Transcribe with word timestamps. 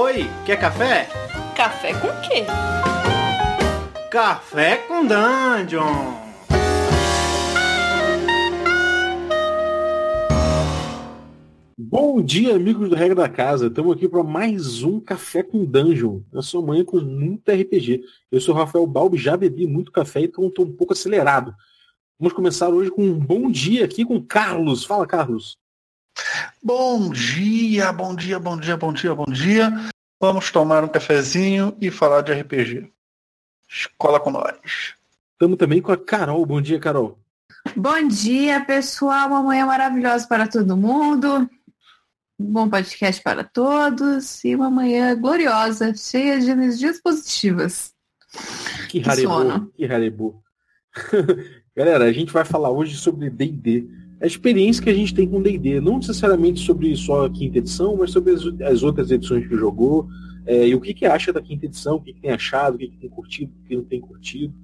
Oi, 0.00 0.30
quer 0.46 0.60
café? 0.60 1.08
Café 1.56 1.92
com 1.92 2.06
quê? 2.20 2.44
Café 4.08 4.76
com 4.86 5.04
Dungeon! 5.04 6.14
Bom 11.76 12.22
dia, 12.22 12.54
amigos 12.54 12.88
do 12.88 12.94
Regra 12.94 13.16
da 13.16 13.28
Casa. 13.28 13.66
Estamos 13.66 13.96
aqui 13.96 14.08
para 14.08 14.22
mais 14.22 14.84
um 14.84 15.00
Café 15.00 15.42
com 15.42 15.64
Dungeon. 15.64 16.20
Eu 16.32 16.42
sou 16.42 16.64
manhã 16.64 16.84
com 16.84 17.00
muito 17.00 17.50
RPG. 17.50 18.04
Eu 18.30 18.40
sou 18.40 18.54
o 18.54 18.58
Rafael 18.58 18.86
Balbi, 18.86 19.18
já 19.18 19.36
bebi 19.36 19.66
muito 19.66 19.90
café, 19.90 20.20
então 20.20 20.46
estou 20.46 20.64
um 20.64 20.72
pouco 20.72 20.92
acelerado. 20.92 21.52
Vamos 22.20 22.34
começar 22.34 22.68
hoje 22.68 22.88
com 22.88 23.02
um 23.02 23.18
bom 23.18 23.50
dia 23.50 23.84
aqui 23.84 24.04
com 24.04 24.24
Carlos. 24.24 24.84
Fala, 24.84 25.08
Carlos. 25.08 25.58
Bom 26.62 27.10
dia, 27.10 27.92
bom 27.92 28.14
dia, 28.14 28.38
bom 28.38 28.58
dia, 28.58 28.76
bom 28.76 28.92
dia, 28.92 29.14
bom 29.14 29.24
dia. 29.24 29.72
Vamos 30.20 30.50
tomar 30.50 30.82
um 30.82 30.88
cafezinho 30.88 31.76
e 31.80 31.90
falar 31.90 32.22
de 32.22 32.32
RPG. 32.32 32.92
Escola 33.68 34.18
com 34.18 34.30
nós. 34.30 34.94
Estamos 35.32 35.56
também 35.56 35.80
com 35.80 35.92
a 35.92 35.96
Carol. 35.96 36.44
Bom 36.44 36.60
dia, 36.60 36.80
Carol. 36.80 37.18
Bom 37.76 38.08
dia, 38.08 38.64
pessoal. 38.64 39.28
Uma 39.28 39.42
manhã 39.42 39.66
maravilhosa 39.66 40.26
para 40.26 40.48
todo 40.48 40.76
mundo. 40.76 41.48
Um 42.38 42.52
bom 42.52 42.68
podcast 42.68 43.22
para 43.22 43.44
todos. 43.44 44.42
E 44.44 44.54
uma 44.56 44.70
manhã 44.70 45.14
gloriosa, 45.14 45.94
cheia 45.94 46.40
de 46.40 46.50
energias 46.50 47.00
positivas. 47.00 47.94
Que 48.88 48.98
rarebo. 48.98 49.70
Que 49.76 49.86
rarebo. 49.86 50.42
Galera, 51.76 52.06
a 52.06 52.12
gente 52.12 52.32
vai 52.32 52.44
falar 52.44 52.70
hoje 52.70 52.96
sobre 52.96 53.30
D&D. 53.30 54.07
A 54.20 54.26
experiência 54.26 54.82
que 54.82 54.90
a 54.90 54.94
gente 54.94 55.14
tem 55.14 55.28
com 55.28 55.40
D&D, 55.40 55.80
não 55.80 55.98
necessariamente 55.98 56.60
sobre 56.60 56.94
só 56.96 57.26
a 57.26 57.30
quinta 57.30 57.58
edição, 57.58 57.96
mas 57.96 58.10
sobre 58.10 58.32
as, 58.32 58.42
as 58.62 58.82
outras 58.82 59.10
edições 59.10 59.46
que 59.46 59.56
jogou, 59.56 60.08
é, 60.44 60.66
e 60.66 60.74
o 60.74 60.80
que, 60.80 60.94
que 60.94 61.06
acha 61.06 61.32
da 61.32 61.42
quinta 61.42 61.66
edição, 61.66 61.96
o 61.96 62.00
que, 62.00 62.12
que 62.12 62.20
tem 62.20 62.30
achado, 62.30 62.74
o 62.74 62.78
que, 62.78 62.88
que 62.88 62.96
tem 62.96 63.10
curtido, 63.10 63.52
o 63.52 63.68
que 63.68 63.76
não 63.76 63.84
tem 63.84 64.00
curtido. 64.00 64.54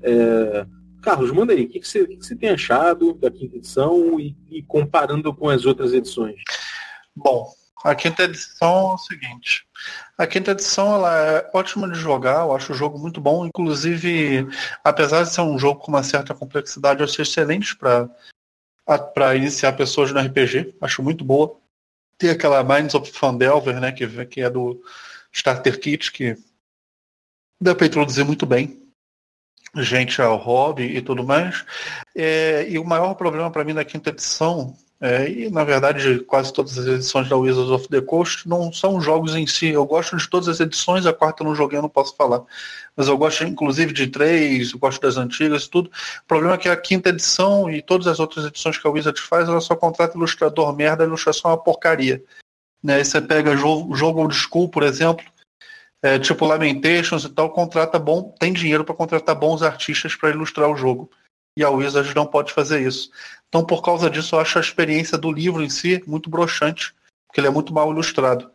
É... 0.00 0.66
Carlos, 1.02 1.32
manda 1.32 1.52
aí, 1.52 1.64
o 1.64 1.68
que, 1.68 1.80
que, 1.80 1.88
você, 1.88 2.06
que, 2.06 2.16
que 2.16 2.36
tem 2.36 2.50
achado 2.50 3.12
da 3.14 3.28
quinta 3.28 3.56
edição 3.56 4.20
e, 4.20 4.36
e 4.48 4.62
comparando 4.62 5.34
com 5.34 5.48
as 5.48 5.66
outras 5.66 5.92
edições? 5.92 6.36
Bom, 7.14 7.52
a 7.84 7.94
quinta 7.96 8.22
edição 8.22 8.92
é 8.92 8.94
o 8.94 8.98
seguinte. 8.98 9.66
A 10.16 10.28
quinta 10.28 10.52
edição 10.52 10.94
ela 10.94 11.18
é 11.18 11.50
ótima 11.52 11.90
de 11.90 11.98
jogar, 11.98 12.42
eu 12.42 12.54
acho 12.54 12.72
o 12.72 12.76
jogo 12.76 12.96
muito 12.96 13.20
bom. 13.20 13.44
Inclusive, 13.44 14.46
apesar 14.84 15.24
de 15.24 15.32
ser 15.32 15.40
um 15.40 15.58
jogo 15.58 15.80
com 15.80 15.90
uma 15.90 16.04
certa 16.04 16.32
complexidade, 16.32 17.00
eu 17.00 17.04
achei 17.04 17.24
excelente 17.24 17.76
para 17.76 18.08
para 18.84 19.36
iniciar 19.36 19.72
pessoas 19.72 20.12
no 20.12 20.20
RPG. 20.20 20.74
Acho 20.80 21.02
muito 21.02 21.24
boa. 21.24 21.56
Tem 22.18 22.30
aquela 22.30 22.62
Minds 22.62 22.94
of 22.94 23.10
Fandelver, 23.10 23.80
né, 23.80 23.92
que, 23.92 24.26
que 24.26 24.40
é 24.40 24.50
do 24.50 24.82
Starter 25.32 25.80
Kit, 25.80 26.12
que 26.12 26.36
dá 27.60 27.74
para 27.74 27.86
introduzir 27.86 28.24
muito 28.24 28.44
bem 28.44 28.82
gente 29.76 30.20
ao 30.20 30.36
hobby 30.36 30.84
e 30.84 31.02
tudo 31.02 31.24
mais. 31.24 31.64
É, 32.14 32.68
e 32.68 32.78
o 32.78 32.84
maior 32.84 33.14
problema 33.14 33.50
para 33.50 33.64
mim 33.64 33.74
da 33.74 33.84
quinta 33.84 34.10
edição 34.10 34.76
é, 35.02 35.28
e 35.28 35.50
na 35.50 35.64
verdade 35.64 36.20
quase 36.20 36.52
todas 36.52 36.78
as 36.78 36.86
edições 36.86 37.28
da 37.28 37.36
Wizards 37.36 37.72
of 37.72 37.88
the 37.88 38.00
Coast 38.00 38.48
não 38.48 38.72
são 38.72 39.00
jogos 39.00 39.34
em 39.34 39.48
si. 39.48 39.66
Eu 39.66 39.84
gosto 39.84 40.16
de 40.16 40.30
todas 40.30 40.46
as 40.48 40.60
edições, 40.60 41.06
a 41.06 41.12
quarta 41.12 41.42
eu 41.42 41.48
não 41.48 41.56
joguei, 41.56 41.76
eu 41.76 41.82
não 41.82 41.88
posso 41.88 42.14
falar. 42.14 42.44
Mas 42.96 43.08
eu 43.08 43.18
gosto 43.18 43.42
inclusive 43.42 43.92
de 43.92 44.06
três, 44.06 44.72
eu 44.72 44.78
gosto 44.78 45.02
das 45.02 45.16
antigas 45.16 45.64
e 45.64 45.70
tudo. 45.70 45.88
O 45.88 46.26
problema 46.28 46.54
é 46.54 46.58
que 46.58 46.68
a 46.68 46.76
quinta 46.76 47.08
edição 47.08 47.68
e 47.68 47.82
todas 47.82 48.06
as 48.06 48.20
outras 48.20 48.44
edições 48.44 48.78
que 48.78 48.86
a 48.86 48.90
Wizards 48.90 49.24
faz, 49.24 49.48
ela 49.48 49.60
só 49.60 49.74
contrata 49.74 50.16
ilustrador 50.16 50.72
merda, 50.72 51.02
a 51.02 51.06
ilustração 51.06 51.50
é 51.50 51.54
uma 51.54 51.60
porcaria. 51.60 52.22
Né? 52.80 52.94
Aí 52.94 53.04
você 53.04 53.20
pega 53.20 53.56
jogo, 53.56 53.92
jogo 53.96 54.20
old 54.20 54.34
school, 54.36 54.68
por 54.68 54.84
exemplo, 54.84 55.24
é, 56.00 56.16
tipo 56.20 56.46
Lamentations 56.46 57.24
e 57.24 57.28
tal, 57.28 57.50
contrata 57.50 57.98
bom, 57.98 58.32
tem 58.38 58.52
dinheiro 58.52 58.84
para 58.84 58.94
contratar 58.94 59.34
bons 59.34 59.62
artistas 59.64 60.14
para 60.14 60.30
ilustrar 60.30 60.70
o 60.70 60.76
jogo 60.76 61.10
e 61.56 61.64
a 61.64 61.70
Wizards 61.70 62.14
não 62.14 62.26
pode 62.26 62.52
fazer 62.52 62.86
isso. 62.86 63.10
Então, 63.48 63.64
por 63.64 63.82
causa 63.82 64.08
disso, 64.08 64.34
eu 64.34 64.40
acho 64.40 64.58
a 64.58 64.60
experiência 64.60 65.18
do 65.18 65.30
livro 65.30 65.62
em 65.62 65.68
si 65.68 66.02
muito 66.06 66.30
broxante, 66.30 66.94
porque 67.26 67.40
ele 67.40 67.48
é 67.48 67.50
muito 67.50 67.72
mal 67.72 67.90
ilustrado. 67.90 68.50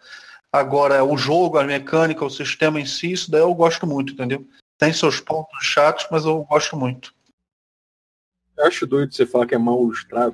Agora, 0.51 1.03
o 1.03 1.17
jogo, 1.17 1.57
a 1.57 1.63
mecânica, 1.63 2.25
o 2.25 2.29
sistema 2.29 2.79
em 2.79 2.85
si, 2.85 3.11
isso 3.11 3.29
daí 3.29 3.41
eu 3.41 3.53
gosto 3.53 3.85
muito, 3.85 4.13
entendeu? 4.13 4.47
Tem 4.77 4.91
seus 4.93 5.19
pontos 5.19 5.57
chatos, 5.61 6.07
mas 6.09 6.25
eu 6.25 6.43
gosto 6.43 6.77
muito. 6.77 7.13
Eu 8.57 8.65
acho 8.65 8.87
doido 8.87 9.13
você 9.13 9.25
falar 9.25 9.45
que 9.45 9.53
é 9.53 9.57
mal 9.57 9.83
ilustrado, 9.83 10.33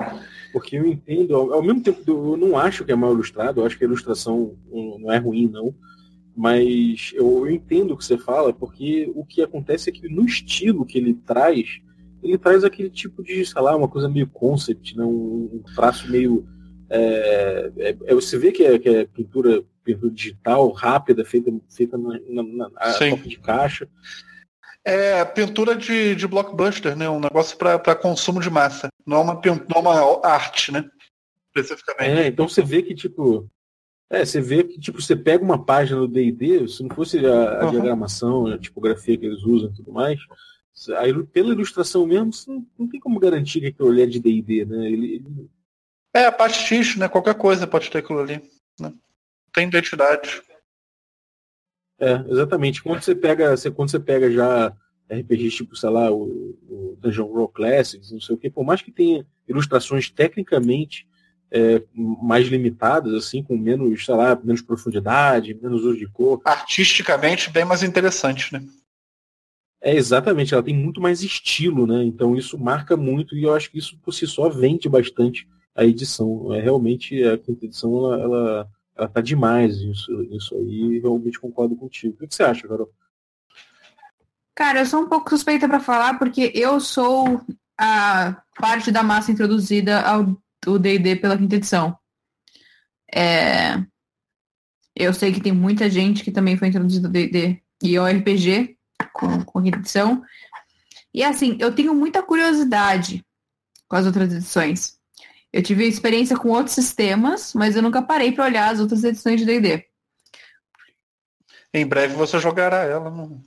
porque 0.54 0.78
eu 0.78 0.86
entendo, 0.86 1.36
ao 1.36 1.62
mesmo 1.62 1.84
tempo, 1.84 2.02
eu 2.08 2.38
não 2.38 2.58
acho 2.58 2.86
que 2.86 2.92
é 2.92 2.96
mal 2.96 3.12
ilustrado, 3.12 3.60
eu 3.60 3.66
acho 3.66 3.78
que 3.78 3.84
a 3.84 3.88
ilustração 3.88 4.58
não 4.72 5.12
é 5.12 5.18
ruim, 5.18 5.50
não, 5.50 5.76
mas 6.36 7.12
eu 7.16 7.50
entendo 7.52 7.94
o 7.94 7.98
que 7.98 8.06
você 8.06 8.18
fala, 8.18 8.54
porque 8.54 9.12
o 9.14 9.26
que 9.26 9.42
acontece 9.42 9.90
é 9.90 9.94
que 9.94 10.08
no 10.08 10.26
estilo 10.26 10.86
que 10.86 10.98
ele 10.98 11.14
traz, 11.14 11.82
ele 12.24 12.38
traz 12.38 12.64
aquele 12.64 12.90
tipo 12.90 13.22
de, 13.22 13.46
sei 13.46 13.62
lá, 13.62 13.76
uma 13.76 13.88
coisa 13.88 14.08
meio 14.08 14.28
concept, 14.28 14.98
né? 14.98 15.04
um, 15.04 15.50
um 15.54 15.64
traço 15.76 16.10
meio. 16.10 16.48
É, 16.90 17.72
é, 17.78 17.98
é, 18.06 18.16
você 18.16 18.38
vê 18.38 18.52
que 18.52 18.64
é, 18.64 18.80
que 18.80 18.90
é 18.90 19.06
pintura, 19.06 19.64
pintura 19.84 20.12
digital, 20.12 20.72
rápida, 20.72 21.26
feita, 21.26 21.52
feita 21.70 21.98
na, 21.98 22.20
na, 22.30 22.70
na 22.70 22.94
toque 22.94 23.28
de 23.28 23.40
caixa. 23.40 23.88
É 24.86 25.24
pintura 25.24 25.76
de, 25.76 26.14
de 26.14 26.28
blockbuster, 26.28 26.96
né? 26.96 27.10
Um 27.10 27.20
negócio 27.20 27.58
para 27.58 27.96
consumo 27.96 28.42
de 28.42 28.50
massa. 28.50 28.90
Não 29.06 29.18
é 29.18 29.20
uma, 29.22 29.42
não 29.70 29.78
é 29.78 29.80
uma 29.80 30.28
arte, 30.28 30.72
né? 30.72 30.84
Especificamente. 31.56 32.20
É, 32.20 32.28
então 32.28 32.48
você 32.48 32.62
vê 32.62 32.82
que, 32.82 32.94
tipo. 32.94 33.50
É, 34.10 34.26
você 34.26 34.42
vê 34.42 34.64
que, 34.64 34.80
tipo, 34.80 35.02
você 35.02 35.16
pega 35.16 35.44
uma 35.44 35.64
página 35.64 36.00
do 36.00 36.08
D&D, 36.08 36.68
se 36.68 36.84
não 36.84 36.94
fosse 36.94 37.26
a, 37.26 37.62
a 37.62 37.66
uhum. 37.66 37.72
diagramação, 37.72 38.46
a 38.48 38.58
tipografia 38.58 39.18
que 39.18 39.26
eles 39.26 39.42
usam 39.44 39.70
e 39.72 39.74
tudo 39.74 39.92
mais, 39.92 40.20
Aí, 40.98 41.24
pela 41.28 41.54
ilustração 41.54 42.06
mesmo, 42.06 42.32
não, 42.78 42.88
tem 42.88 43.00
como 43.00 43.20
garantir 43.20 43.60
que 43.60 43.68
aquilo 43.68 43.90
ali 43.90 44.02
é 44.02 44.06
de 44.06 44.20
D&D, 44.20 44.66
né? 44.66 44.88
Ele. 44.88 45.50
É, 46.14 46.30
pastiche, 46.32 47.00
né? 47.00 47.08
Qualquer 47.08 47.36
coisa 47.36 47.68
pode 47.68 47.90
ter 47.90 48.00
aquilo 48.00 48.20
ali. 48.20 48.42
Né? 48.80 48.94
Tem 49.54 49.68
identidade. 49.68 50.42
É, 52.00 52.26
exatamente. 52.28 52.82
Quando 52.82 53.02
você 53.02 53.16
pega, 53.16 53.56
você, 53.56 53.72
quando 53.72 53.92
você 53.92 54.00
pega 54.00 54.32
já 54.32 54.76
RPGs 55.10 55.58
tipo, 55.58 55.76
sei 55.76 55.90
lá, 55.90 56.12
o, 56.12 56.58
o 56.68 56.98
Dungeon 57.00 57.28
Roll 57.28 57.50
Classics, 57.50 58.12
não 58.12 58.20
sei 58.20 58.36
o 58.36 58.38
que, 58.38 58.50
por 58.50 58.66
mais 58.66 58.82
que 58.82 58.92
tenha 58.92 59.26
ilustrações 59.48 60.10
tecnicamente 60.10 61.08
é, 61.52 61.84
mais 61.94 62.48
limitadas, 62.48 63.14
assim, 63.14 63.44
com 63.44 63.56
menos, 63.56 64.06
sei 64.06 64.16
lá, 64.16 64.36
menos 64.44 64.62
profundidade, 64.62 65.54
menos 65.54 65.84
uso 65.84 65.98
de 65.98 66.08
cor. 66.08 66.42
Artisticamente 66.44 67.52
bem 67.52 67.64
mais 67.64 67.84
interessante, 67.84 68.52
né? 68.52 68.64
É, 69.86 69.94
exatamente, 69.94 70.54
ela 70.54 70.64
tem 70.64 70.74
muito 70.74 71.02
mais 71.02 71.22
estilo, 71.22 71.86
né? 71.86 72.06
Então 72.06 72.38
isso 72.38 72.58
marca 72.58 72.96
muito 72.96 73.36
e 73.36 73.44
eu 73.44 73.54
acho 73.54 73.70
que 73.70 73.78
isso 73.78 74.00
por 74.02 74.14
si 74.14 74.26
só 74.26 74.48
vende 74.48 74.88
bastante 74.88 75.46
a 75.76 75.84
edição. 75.84 76.54
É, 76.54 76.62
realmente 76.62 77.22
a 77.22 77.38
quinta 77.38 77.66
edição 77.66 77.94
ela, 77.98 78.22
ela, 78.22 78.70
ela 78.96 79.08
tá 79.10 79.20
demais 79.20 79.76
isso, 79.82 80.24
isso 80.32 80.56
aí, 80.56 81.00
realmente 81.00 81.38
concordo 81.38 81.76
contigo. 81.76 82.16
O 82.16 82.26
que 82.26 82.34
você 82.34 82.44
acha, 82.44 82.66
Carol? 82.66 82.90
Cara, 84.56 84.80
eu 84.80 84.86
sou 84.86 85.02
um 85.02 85.10
pouco 85.10 85.30
suspeita 85.30 85.68
para 85.68 85.82
falar 85.82 86.18
porque 86.18 86.54
eu 86.56 86.80
sou 86.80 87.42
a 87.78 88.42
parte 88.58 88.90
da 88.90 89.04
massa 89.04 89.34
introduzida 89.34 90.00
ao 90.02 90.80
D&D 90.80 91.18
pela 91.18 91.38
quinta 91.38 91.58
edição. 91.58 91.98
É... 93.14 93.84
Eu 94.96 95.14
sei 95.14 95.34
que 95.34 95.42
tem 95.42 95.52
muita 95.52 95.90
gente 95.90 96.24
que 96.24 96.32
também 96.32 96.56
foi 96.56 96.70
introduzida 96.70 97.10
ao 97.10 97.12
D&D 97.12 97.62
e 97.84 97.98
ao 97.98 98.06
RPG, 98.06 98.78
com, 99.14 99.44
com 99.44 99.66
edição. 99.66 100.24
E 101.14 101.24
assim, 101.24 101.58
eu 101.60 101.74
tenho 101.74 101.94
muita 101.94 102.24
curiosidade 102.24 103.24
com 103.88 103.96
as 103.96 104.06
outras 104.06 104.34
edições. 104.34 104.98
Eu 105.52 105.62
tive 105.62 105.88
experiência 105.88 106.36
com 106.36 106.50
outros 106.50 106.74
sistemas, 106.74 107.54
mas 107.54 107.76
eu 107.76 107.82
nunca 107.84 108.02
parei 108.02 108.32
para 108.32 108.46
olhar 108.46 108.72
as 108.72 108.80
outras 108.80 109.04
edições 109.04 109.40
de 109.40 109.46
D&D. 109.46 109.86
Em 111.72 111.86
breve 111.86 112.16
você 112.16 112.40
jogará 112.40 112.84
ela 112.84 113.10
no 113.10 113.40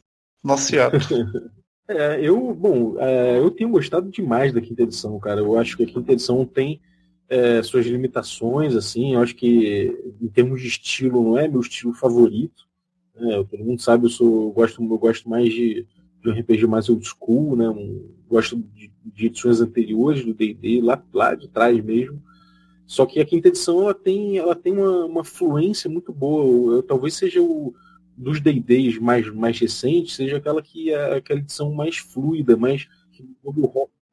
nosso 0.42 0.72
é, 1.88 2.20
eu, 2.20 2.54
bom, 2.54 2.94
é, 3.00 3.38
eu 3.38 3.50
tenho 3.50 3.70
gostado 3.70 4.08
demais 4.08 4.52
da 4.52 4.60
quinta 4.60 4.82
edição, 4.82 5.18
cara. 5.18 5.40
Eu 5.40 5.58
acho 5.58 5.76
que 5.76 5.82
a 5.82 5.86
quinta 5.86 6.12
edição 6.12 6.44
tem 6.44 6.80
é, 7.28 7.62
suas 7.62 7.86
limitações, 7.86 8.74
assim. 8.76 9.14
Eu 9.14 9.22
acho 9.22 9.34
que 9.34 9.96
em 10.20 10.28
termos 10.28 10.60
de 10.60 10.68
estilo 10.68 11.22
não 11.22 11.38
é 11.38 11.48
meu 11.48 11.60
estilo 11.60 11.92
favorito. 11.92 12.65
É, 13.18 13.44
todo 13.44 13.64
mundo 13.64 13.80
sabe, 13.80 14.06
eu 14.06 14.10
sou 14.10 14.48
eu 14.48 14.50
gosto, 14.50 14.82
eu 14.82 14.98
gosto 14.98 15.28
mais 15.28 15.52
de, 15.52 15.86
de 16.22 16.28
um 16.28 16.32
RPG 16.32 16.66
mais 16.66 16.88
old 16.88 17.06
school, 17.06 17.56
né? 17.56 17.68
Um, 17.68 18.10
gosto 18.28 18.56
de, 18.56 18.92
de, 19.04 19.26
edições 19.26 19.60
anteriores 19.60 20.24
do 20.24 20.34
D&D, 20.34 20.80
lá, 20.82 21.02
lá 21.12 21.34
de 21.34 21.48
trás 21.48 21.82
mesmo. 21.82 22.22
Só 22.86 23.06
que 23.06 23.18
a 23.18 23.24
quinta 23.24 23.48
edição 23.48 23.82
ela 23.82 23.94
tem, 23.94 24.36
ela 24.36 24.54
tem 24.54 24.72
uma, 24.72 25.04
uma 25.06 25.24
fluência 25.24 25.88
muito 25.88 26.12
boa. 26.12 26.76
Eu, 26.76 26.82
talvez 26.82 27.14
seja 27.14 27.40
o 27.40 27.74
dos 28.16 28.40
D&Ds 28.40 28.98
mais, 28.98 29.28
mais 29.28 29.58
recentes, 29.58 30.16
seja 30.16 30.38
aquela 30.38 30.62
que 30.62 30.90
é 30.90 31.16
aquela 31.16 31.40
edição 31.40 31.72
mais 31.74 31.98
fluida, 31.98 32.56
mais 32.56 32.88
que 33.12 33.28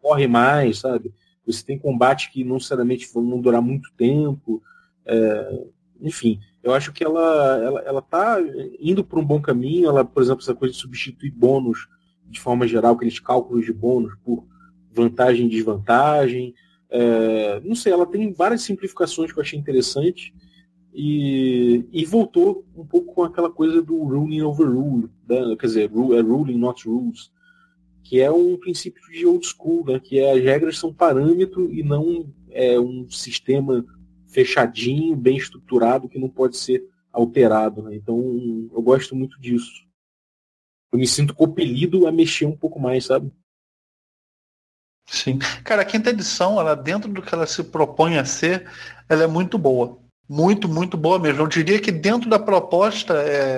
corre 0.01 0.27
mais, 0.27 0.79
sabe? 0.79 1.13
Você 1.45 1.63
tem 1.63 1.79
combate 1.79 2.31
que 2.31 2.43
não 2.43 2.55
necessariamente 2.55 3.09
vão 3.13 3.39
durar 3.39 3.61
muito 3.61 3.91
tempo. 3.95 4.61
É, 5.05 5.63
enfim, 6.01 6.39
Eu 6.63 6.73
acho 6.73 6.93
que 6.93 7.03
ela, 7.03 7.57
ela, 7.61 7.79
ela 7.81 8.01
tá 8.01 8.37
indo 8.79 9.03
por 9.03 9.19
um 9.19 9.25
bom 9.25 9.41
caminho. 9.41 9.89
Ela, 9.89 10.05
por 10.05 10.23
exemplo, 10.23 10.41
essa 10.41 10.55
coisa 10.55 10.73
de 10.73 10.79
substituir 10.79 11.29
bônus 11.31 11.89
de 12.25 12.39
forma 12.39 12.65
geral, 12.65 12.95
aqueles 12.95 13.19
cálculos 13.19 13.65
de 13.65 13.73
bônus 13.73 14.13
por 14.23 14.45
vantagem 14.91 15.45
e 15.45 15.49
desvantagem. 15.49 16.55
É, 16.89 17.59
não 17.61 17.75
sei, 17.75 17.91
ela 17.91 18.05
tem 18.05 18.31
várias 18.31 18.61
simplificações 18.61 19.31
que 19.31 19.37
eu 19.37 19.43
achei 19.43 19.59
interessante. 19.59 20.33
E, 20.95 21.85
e 21.91 22.05
voltou 22.05 22.63
um 22.75 22.85
pouco 22.85 23.15
com 23.15 23.23
aquela 23.23 23.49
coisa 23.49 23.81
do 23.81 24.03
ruling 24.03 24.43
over 24.43 24.67
rule, 24.67 25.09
né? 25.27 25.55
quer 25.59 25.65
dizer, 25.65 25.91
é 25.91 26.21
ruling 26.21 26.57
not 26.57 26.87
rules, 26.87 27.31
que 28.03 28.21
é 28.21 28.31
um 28.31 28.55
princípio 28.57 29.01
de 29.11 29.25
old 29.25 29.43
school, 29.43 29.83
né? 29.85 29.99
que 29.99 30.19
é, 30.19 30.31
as 30.31 30.43
regras 30.43 30.77
são 30.77 30.93
parâmetro 30.93 31.73
e 31.73 31.81
não 31.81 32.31
é 32.51 32.79
um 32.79 33.09
sistema 33.09 33.83
fechadinho, 34.33 35.15
bem 35.15 35.37
estruturado, 35.37 36.09
que 36.09 36.19
não 36.19 36.27
pode 36.27 36.57
ser 36.57 36.83
alterado. 37.11 37.83
Né? 37.83 37.95
Então, 37.95 38.17
eu 38.73 38.81
gosto 38.81 39.15
muito 39.15 39.39
disso. 39.39 39.85
Eu 40.91 40.99
me 40.99 41.07
sinto 41.07 41.33
compelido 41.33 42.07
a 42.07 42.11
mexer 42.11 42.45
um 42.45 42.55
pouco 42.55 42.79
mais, 42.79 43.05
sabe? 43.05 43.31
Sim. 45.05 45.39
Cara, 45.63 45.81
a 45.81 45.85
quinta 45.85 46.09
edição, 46.09 46.59
ela 46.59 46.75
dentro 46.75 47.11
do 47.11 47.21
que 47.21 47.33
ela 47.33 47.45
se 47.45 47.63
propõe 47.63 48.17
a 48.17 48.25
ser, 48.25 48.69
ela 49.07 49.23
é 49.23 49.27
muito 49.27 49.57
boa. 49.57 49.99
Muito, 50.27 50.67
muito 50.67 50.97
boa 50.97 51.19
mesmo. 51.19 51.41
Eu 51.41 51.47
diria 51.47 51.79
que 51.79 51.91
dentro 51.91 52.29
da 52.29 52.39
proposta 52.39 53.15
é, 53.21 53.57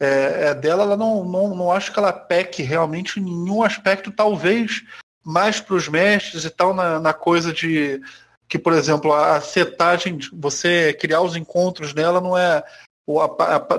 é, 0.00 0.48
é 0.48 0.54
dela, 0.54 0.82
ela 0.82 0.96
não, 0.96 1.24
não, 1.24 1.54
não 1.54 1.72
acho 1.72 1.92
que 1.92 1.98
ela 1.98 2.12
peque 2.12 2.62
realmente 2.62 3.20
em 3.20 3.22
nenhum 3.22 3.62
aspecto, 3.62 4.10
talvez 4.10 4.82
mais 5.24 5.60
para 5.60 5.74
os 5.76 5.88
mestres 5.88 6.44
e 6.44 6.50
tal, 6.50 6.74
na, 6.74 7.00
na 7.00 7.14
coisa 7.14 7.52
de 7.52 8.00
que, 8.48 8.58
por 8.58 8.72
exemplo, 8.72 9.12
a 9.12 9.40
setagem, 9.40 10.18
você 10.32 10.92
criar 10.94 11.20
os 11.22 11.36
encontros 11.36 11.94
nela 11.94 12.20
não 12.20 12.36
é 12.36 12.62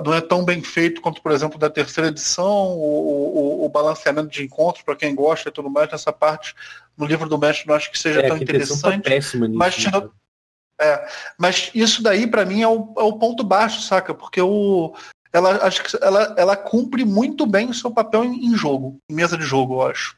não 0.04 0.14
é 0.14 0.20
tão 0.20 0.44
bem 0.44 0.62
feito 0.62 1.00
quanto, 1.00 1.20
por 1.20 1.32
exemplo, 1.32 1.58
da 1.58 1.68
terceira 1.68 2.10
edição, 2.10 2.68
o, 2.76 3.62
o, 3.62 3.64
o 3.64 3.68
balanceamento 3.68 4.28
de 4.28 4.44
encontros, 4.44 4.84
para 4.84 4.94
quem 4.94 5.14
gosta 5.16 5.48
e 5.48 5.52
tudo 5.52 5.68
mais, 5.68 5.90
nessa 5.90 6.12
parte, 6.12 6.54
no 6.96 7.04
livro 7.04 7.28
do 7.28 7.36
mestre, 7.36 7.66
não 7.66 7.74
acho 7.74 7.90
que 7.90 7.98
seja 7.98 8.20
é, 8.20 8.28
tão 8.28 8.36
tá 8.36 8.42
interessante. 8.44 9.02
Tá 9.02 9.10
péssima 9.10 9.48
nisso, 9.48 9.58
mas, 9.58 9.84
né? 9.84 10.08
é, 10.80 11.08
mas 11.36 11.70
isso 11.74 12.02
daí, 12.04 12.26
para 12.26 12.44
mim, 12.44 12.62
é 12.62 12.68
o, 12.68 12.94
é 12.96 13.02
o 13.02 13.14
ponto 13.14 13.42
baixo, 13.42 13.82
saca? 13.82 14.14
Porque 14.14 14.40
o, 14.40 14.94
ela, 15.32 15.66
acho 15.66 15.82
que 15.82 15.96
ela, 16.00 16.34
ela 16.38 16.56
cumpre 16.56 17.04
muito 17.04 17.46
bem 17.46 17.68
o 17.68 17.74
seu 17.74 17.90
papel 17.90 18.24
em, 18.24 18.46
em 18.46 18.56
jogo, 18.56 18.98
em 19.10 19.14
mesa 19.14 19.36
de 19.36 19.44
jogo, 19.44 19.74
eu 19.74 19.88
acho. 19.88 20.16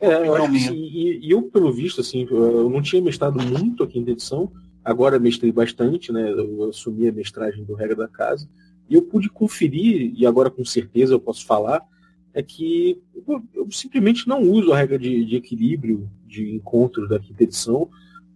É, 0.00 0.26
eu 0.26 0.34
acho 0.34 0.50
que, 0.50 0.74
e, 0.74 1.26
e, 1.26 1.30
eu, 1.30 1.42
pelo 1.42 1.72
visto, 1.72 2.00
assim, 2.00 2.26
eu 2.28 2.68
não 2.68 2.82
tinha 2.82 3.00
mestrado 3.00 3.40
muito 3.40 3.84
aqui 3.84 3.98
em 3.98 4.08
edição, 4.08 4.50
agora 4.84 5.18
mestrei 5.18 5.52
bastante, 5.52 6.10
né? 6.12 6.30
Eu 6.30 6.68
assumi 6.68 7.08
a 7.08 7.12
mestragem 7.12 7.64
do 7.64 7.74
Regra 7.74 7.96
da 7.96 8.08
Casa, 8.08 8.48
e 8.88 8.94
eu 8.94 9.02
pude 9.02 9.28
conferir, 9.28 10.12
e 10.16 10.26
agora 10.26 10.50
com 10.50 10.64
certeza 10.64 11.14
eu 11.14 11.20
posso 11.20 11.46
falar, 11.46 11.86
é 12.34 12.42
que 12.42 13.00
eu, 13.26 13.42
eu 13.54 13.70
simplesmente 13.70 14.26
não 14.26 14.42
uso 14.42 14.72
a 14.72 14.76
regra 14.76 14.98
de, 14.98 15.24
de 15.24 15.36
equilíbrio 15.36 16.10
de 16.26 16.50
encontros 16.54 17.08
da 17.08 17.18
quinta 17.18 17.44
edição. 17.44 17.88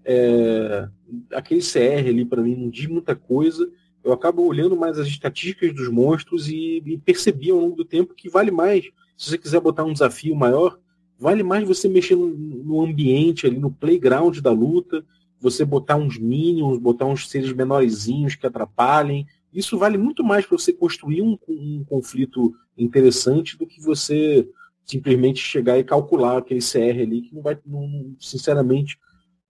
É, 0.04 0.88
aquele 1.32 1.60
CR 1.60 2.08
ali 2.08 2.24
para 2.24 2.42
mim 2.42 2.54
não 2.54 2.68
diz 2.68 2.86
muita 2.86 3.16
coisa. 3.16 3.68
Eu 4.04 4.12
acabo 4.12 4.42
olhando 4.42 4.76
mais 4.76 4.98
as 4.98 5.08
estatísticas 5.08 5.74
dos 5.74 5.88
monstros 5.88 6.48
e, 6.48 6.82
e 6.84 6.98
percebi 6.98 7.50
ao 7.50 7.58
longo 7.58 7.76
do 7.76 7.84
tempo 7.84 8.14
que 8.14 8.28
vale 8.28 8.50
mais. 8.50 8.84
Se 9.16 9.30
você 9.30 9.38
quiser 9.38 9.60
botar 9.60 9.84
um 9.84 9.92
desafio 9.92 10.36
maior, 10.36 10.78
Vale 11.18 11.42
mais 11.42 11.66
você 11.66 11.88
mexer 11.88 12.14
no, 12.14 12.82
ambiente 12.82 13.46
ali, 13.46 13.58
no 13.58 13.70
playground 13.70 14.38
da 14.38 14.50
luta, 14.50 15.04
você 15.40 15.64
botar 15.64 15.96
uns 15.96 16.18
minions, 16.18 16.78
botar 16.78 17.06
uns 17.06 17.28
seres 17.28 17.52
menorzinhos 17.52 18.34
que 18.34 18.46
atrapalhem. 18.46 19.26
Isso 19.52 19.78
vale 19.78 19.96
muito 19.96 20.22
mais 20.22 20.44
para 20.44 20.58
você 20.58 20.72
construir 20.72 21.22
um, 21.22 21.38
um, 21.48 21.84
conflito 21.88 22.54
interessante 22.76 23.56
do 23.56 23.66
que 23.66 23.80
você 23.80 24.46
simplesmente 24.84 25.40
chegar 25.40 25.78
e 25.78 25.84
calcular 25.84 26.38
aquele 26.38 26.60
CR 26.60 27.00
ali, 27.00 27.22
que 27.22 27.34
não 27.34 27.42
vai, 27.42 27.58
não, 27.66 28.14
sinceramente, 28.20 28.98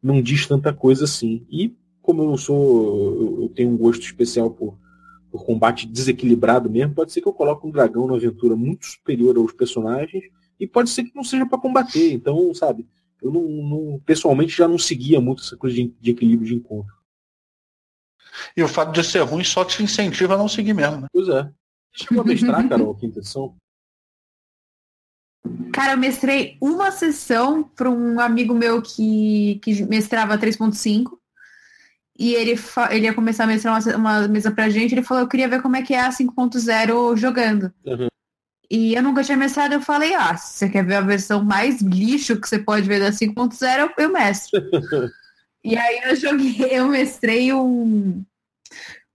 não 0.03 0.23
diz 0.23 0.47
tanta 0.47 0.73
coisa 0.73 1.05
assim. 1.05 1.45
E 1.51 1.75
como 2.01 2.23
eu 2.23 2.39
sou, 2.39 3.43
eu 3.43 3.49
tenho 3.49 3.71
um 3.71 3.77
gosto 3.77 4.03
especial 4.03 4.51
por, 4.51 4.79
por 5.31 5.45
combate 5.45 5.87
desequilibrado 5.87 6.71
mesmo, 6.71 6.95
pode 6.95 7.13
ser 7.13 7.21
que 7.21 7.29
eu 7.29 7.33
coloque 7.33 7.67
um 7.67 7.71
dragão 7.71 8.07
na 8.07 8.15
aventura 8.15 8.55
muito 8.55 8.87
superior 8.87 9.37
aos 9.37 9.53
personagens 9.53 10.25
e 10.59 10.67
pode 10.67 10.91
ser 10.91 11.05
que 11.05 11.15
não 11.15 11.25
seja 11.25 11.47
para 11.47 11.59
combater. 11.59 12.13
Então, 12.13 12.53
sabe, 12.55 12.87
eu 13.23 13.31
não, 13.31 13.43
não, 13.43 14.01
pessoalmente 14.05 14.57
já 14.57 14.69
não 14.69 14.79
seguia 14.79 15.21
muito 15.21 15.43
essa 15.43 15.57
coisa 15.57 15.77
de, 15.77 15.95
de, 16.01 16.11
equilíbrio 16.11 16.49
de 16.49 16.55
encontro. 16.55 16.95
E 18.57 18.63
o 18.63 18.69
fato 18.69 18.93
de 18.93 19.03
ser 19.03 19.21
ruim 19.21 19.45
só 19.45 19.65
te 19.65 19.83
incentiva 19.83 20.35
a 20.35 20.39
não 20.39 20.49
seguir 20.49 20.75
mesmo, 20.75 21.01
né? 21.03 21.07
Pois 21.13 21.29
é. 21.29 21.51
Chegou 21.93 22.23
a 22.23 22.27
mestrar, 22.27 22.67
Carol, 22.69 22.93
a 22.93 22.99
quinta 22.99 23.19
edição? 23.19 23.57
Cara, 25.73 25.93
eu 25.93 25.99
mestrei 25.99 26.57
uma 26.61 26.91
sessão 26.91 27.63
para 27.63 27.89
um 27.89 28.21
amigo 28.21 28.55
meu 28.55 28.83
que, 28.83 29.61
que 29.63 29.85
mestrava 29.85 30.37
3.5 30.37 31.19
e 32.19 32.35
ele, 32.35 32.59
ele 32.91 33.05
ia 33.05 33.15
começar 33.15 33.45
a 33.45 33.47
mestrar 33.47 33.79
uma, 33.79 33.97
uma 33.97 34.29
mesa 34.29 34.51
pra 34.51 34.71
gente, 34.71 34.93
ele 34.93 35.03
falou, 35.03 35.23
eu 35.23 35.29
queria 35.29 35.49
ver 35.49 35.63
como 35.63 35.77
é 35.77 35.83
que 35.83 35.95
é 35.95 36.01
a 36.01 36.11
5.0 36.11 37.17
jogando. 37.17 37.73
Uhum. 37.85 38.09
E 38.71 38.95
eu 38.95 39.03
nunca 39.03 39.23
tinha 39.23 39.37
mestrado, 39.37 39.73
eu 39.73 39.81
falei, 39.81 40.15
ah, 40.15 40.37
se 40.37 40.59
você 40.59 40.69
quer 40.69 40.85
ver 40.85 40.97
a 40.97 41.01
versão 41.01 41.45
mais 41.45 41.81
lixo 41.81 42.41
que 42.41 42.49
você 42.49 42.59
pode 42.59 42.87
ver 42.87 43.01
da 43.01 43.11
5.0, 43.11 43.93
eu 43.97 44.13
mestro. 44.13 44.61
e 45.63 45.77
aí 45.77 46.01
eu 46.05 46.17
joguei, 46.17 46.69
eu 46.71 46.89
mestrei 46.89 47.53
um. 47.53 48.25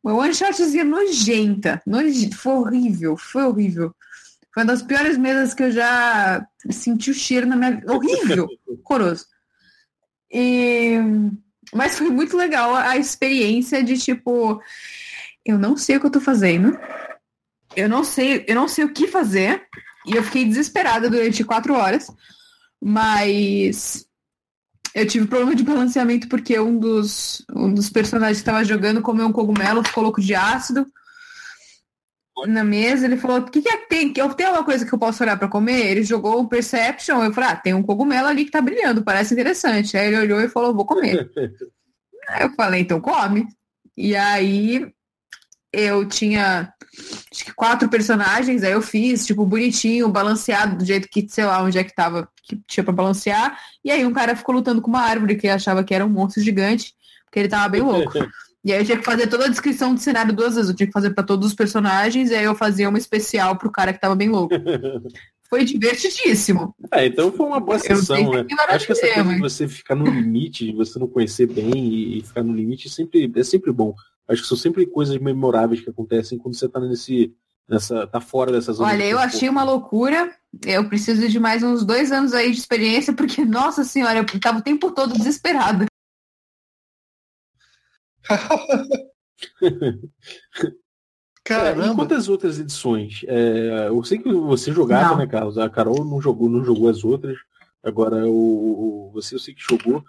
Uma 0.03 0.15
one 0.15 0.33
shotzinha 0.33 0.83
nojenta. 0.83 1.81
Foi 2.33 2.53
horrível, 2.53 3.18
foi 3.18 3.44
horrível. 3.44 3.94
Foi 4.53 4.63
uma 4.63 4.71
das 4.74 4.81
piores 4.81 5.18
mesas 5.18 5.53
que 5.53 5.63
eu 5.63 5.71
já 5.71 6.45
senti 6.69 7.12
o 7.12 7.13
cheiro 7.13 7.45
na 7.45 7.56
minha 7.56 7.71
vida. 7.71 7.94
Horrível, 7.94 8.48
horroroso. 8.86 9.25
E... 10.31 10.98
Mas 11.74 11.98
foi 11.98 12.09
muito 12.09 12.36
legal 12.36 12.75
a 12.75 12.98
experiência 12.98 13.83
de 13.83 13.98
tipo, 13.98 14.62
eu 15.45 15.57
não 15.57 15.77
sei 15.77 15.98
o 15.98 16.00
que 16.00 16.06
eu 16.07 16.12
tô 16.12 16.19
fazendo 16.19 16.77
eu 17.76 17.90
não 17.90 18.04
sei, 18.04 18.46
eu 18.48 18.56
não 18.56 18.68
sei 18.68 18.86
o 18.86 18.94
que 18.94 19.08
fazer. 19.08 19.66
E 20.06 20.16
eu 20.16 20.24
fiquei 20.24 20.46
desesperada 20.46 21.10
durante 21.10 21.44
quatro 21.44 21.74
horas. 21.74 22.08
Mas 22.82 24.06
eu 24.94 25.06
tive 25.06 25.28
problema 25.28 25.56
de 25.56 25.64
balanceamento 25.64 26.28
porque 26.28 26.60
um 26.60 26.78
dos, 26.78 27.46
um 27.54 27.74
dos 27.74 27.90
personagens 27.90 28.38
que 28.38 28.42
estava 28.42 28.64
jogando 28.66 29.02
comeu 29.02 29.28
um 29.28 29.32
cogumelo, 29.32 29.84
ficou 29.84 30.04
louco 30.04 30.22
de 30.22 30.34
ácido 30.34 30.88
na 32.48 32.64
mesa. 32.64 33.06
Ele 33.06 33.18
falou: 33.18 33.38
O 33.38 33.44
que, 33.44 33.62
que 33.62 33.70
é 33.70 33.78
que 33.78 33.88
tem? 33.88 34.13
Eu 34.16 34.34
tenho 34.34 34.50
alguma 34.50 34.66
coisa 34.66 34.86
que 34.86 34.94
eu 34.94 35.00
posso 35.00 35.24
olhar 35.24 35.38
para 35.38 35.48
comer? 35.48 35.92
Ele 35.92 36.04
jogou 36.04 36.42
um 36.42 36.48
Perception. 36.48 37.24
Eu 37.24 37.34
falei: 37.34 37.51
Ah, 37.51 37.56
tem 37.56 37.74
um 37.74 37.84
cogumelo 37.84 38.28
ali 38.28 38.46
que 38.46 38.51
tá 38.51 38.62
brilhando, 38.62 39.04
parece 39.04 39.34
interessante. 39.34 39.96
Aí 39.96 40.08
ele 40.08 40.20
olhou 40.20 40.42
e 40.42 40.50
falou: 40.50 40.74
Vou 40.74 40.86
comer. 40.86 41.30
aí 42.28 42.44
eu 42.44 42.51
falei: 42.54 42.82
Então 42.82 43.00
come. 43.00 43.48
E 43.96 44.16
aí 44.16 44.92
eu 45.74 46.06
tinha 46.06 46.74
acho 47.32 47.46
que 47.46 47.54
quatro 47.54 47.88
personagens, 47.90 48.63
aí 48.63 48.74
eu 48.74 48.82
fiz, 48.82 49.25
tipo, 49.25 49.46
bonitinho, 49.46 50.10
balanceado, 50.10 50.78
do 50.78 50.86
jeito 50.86 51.08
que, 51.10 51.25
sei 51.30 51.46
lá, 51.46 51.63
onde 51.63 51.78
é 51.78 51.84
que 51.84 51.96
tava, 51.96 52.28
que 52.44 52.60
tinha 52.68 52.84
pra 52.84 52.94
balancear. 52.94 53.58
E 53.84 53.90
aí 53.90 54.06
um 54.06 54.13
cara 54.13 54.36
ficou 54.36 54.56
lutando 54.56 54.82
com 54.82 54.90
uma 54.90 55.01
árvore 55.01 55.36
que 55.36 55.48
achava 55.48 55.84
que 55.84 55.94
era 55.94 56.06
um 56.06 56.10
monstro 56.10 56.44
gigante, 56.44 56.94
porque 57.25 57.40
ele 57.40 57.48
tava 57.48 57.70
bem 57.70 57.82
louco. 57.82 58.12
E 58.63 58.72
aí 58.72 58.80
eu 58.80 58.86
tinha 58.86 58.98
que 59.00 59.04
fazer 59.04 59.25
toda 59.25 59.46
a 59.46 59.50
descrição 59.50 59.96
do 59.96 60.00
cenário 60.00 60.32
duas 60.32 60.54
vezes. 60.54 60.70
Eu 60.70 60.75
tinha 60.75 60.86
que 60.86 60.94
fazer 60.94 61.10
para 61.16 61.24
todos 61.24 61.48
os 61.48 61.56
personagens, 61.56 62.30
e 62.30 62.36
aí 62.36 62.44
eu 62.44 62.54
fazia 62.54 62.88
uma 62.88 62.98
especial 63.00 63.58
pro 63.58 63.72
cara 63.72 63.92
que 63.92 64.00
tava 64.00 64.16
bem 64.16 64.30
louco. 64.30 64.54
Foi 65.50 65.66
divertidíssimo. 65.66 66.74
É, 66.94 67.08
então 67.08 67.30
foi 67.30 67.46
uma 67.46 67.60
boa 67.60 67.78
sessão, 67.78 68.32
né? 68.32 68.46
Acho 68.70 68.86
que 68.86 68.92
essa 68.94 69.13
coisa 69.16 69.34
de 69.34 69.40
você 69.42 69.68
ficar 69.68 69.96
no 69.96 70.06
limite, 70.06 70.68
de 70.68 70.72
você 70.72 70.98
não 70.98 71.08
conhecer 71.08 71.46
bem 71.46 72.18
e 72.18 72.22
ficar 72.22 72.42
no 72.42 72.54
limite 72.54 72.90
sempre, 72.90 73.30
é 73.36 73.44
sempre 73.44 73.70
bom. 73.74 73.94
Acho 74.28 74.42
que 74.42 74.48
são 74.48 74.58
sempre 74.58 74.86
coisas 74.86 75.18
memoráveis 75.18 75.82
que 75.82 75.90
acontecem 75.90 76.38
quando 76.38 76.56
você 76.56 76.66
está 76.66 76.80
nesse. 76.80 77.36
Nessa, 77.68 78.06
tá 78.08 78.20
fora 78.20 78.51
dessa 78.51 78.74
zona. 78.74 78.90
Olha, 78.90 79.06
eu 79.06 79.18
achei 79.18 79.48
uma 79.48 79.63
loucura. 79.63 80.36
Eu 80.66 80.90
preciso 80.90 81.30
de 81.30 81.40
mais 81.40 81.63
uns 81.63 81.86
dois 81.86 82.12
anos 82.12 82.34
aí 82.34 82.51
de 82.51 82.60
experiência, 82.60 83.13
porque, 83.13 83.46
nossa 83.46 83.84
senhora, 83.84 84.20
eu 84.20 84.40
tava 84.40 84.60
o 84.60 84.63
tempo 84.63 84.92
todo 84.92 85.13
desesperada. 85.13 85.86
Caramba. 91.44 91.88
É, 91.88 91.92
e 91.92 91.96
quantas 91.96 92.30
outras 92.30 92.60
edições? 92.60 93.22
É, 93.28 93.88
eu 93.88 94.04
sei 94.04 94.20
que 94.20 94.32
você 94.32 94.72
jogava, 94.72 95.12
não. 95.12 95.18
né, 95.18 95.28
Carlos? 95.28 95.58
A 95.58 95.70
Carol 95.70 96.06
não 96.06 96.22
jogou, 96.22 96.50
não 96.50 96.63
jogou 96.63 96.90
as 96.90 97.04
outras. 97.04 97.38
Agora 97.84 98.28
o, 98.28 99.08
o 99.08 99.12
você 99.12 99.36
eu 99.36 99.40
sei 99.40 99.54
que 99.56 99.62
jogou. 99.62 100.04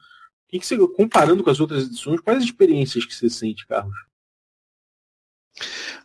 Que, 0.53 0.59
que 0.59 0.67
você, 0.67 0.77
comparando 0.89 1.43
com 1.43 1.49
as 1.49 1.61
outras 1.61 1.87
edições, 1.87 2.21
quais 2.21 2.45
experiências 2.45 3.07
que 3.07 3.15
você 3.15 3.31
sente, 3.31 3.67
Carlos? 3.67 3.97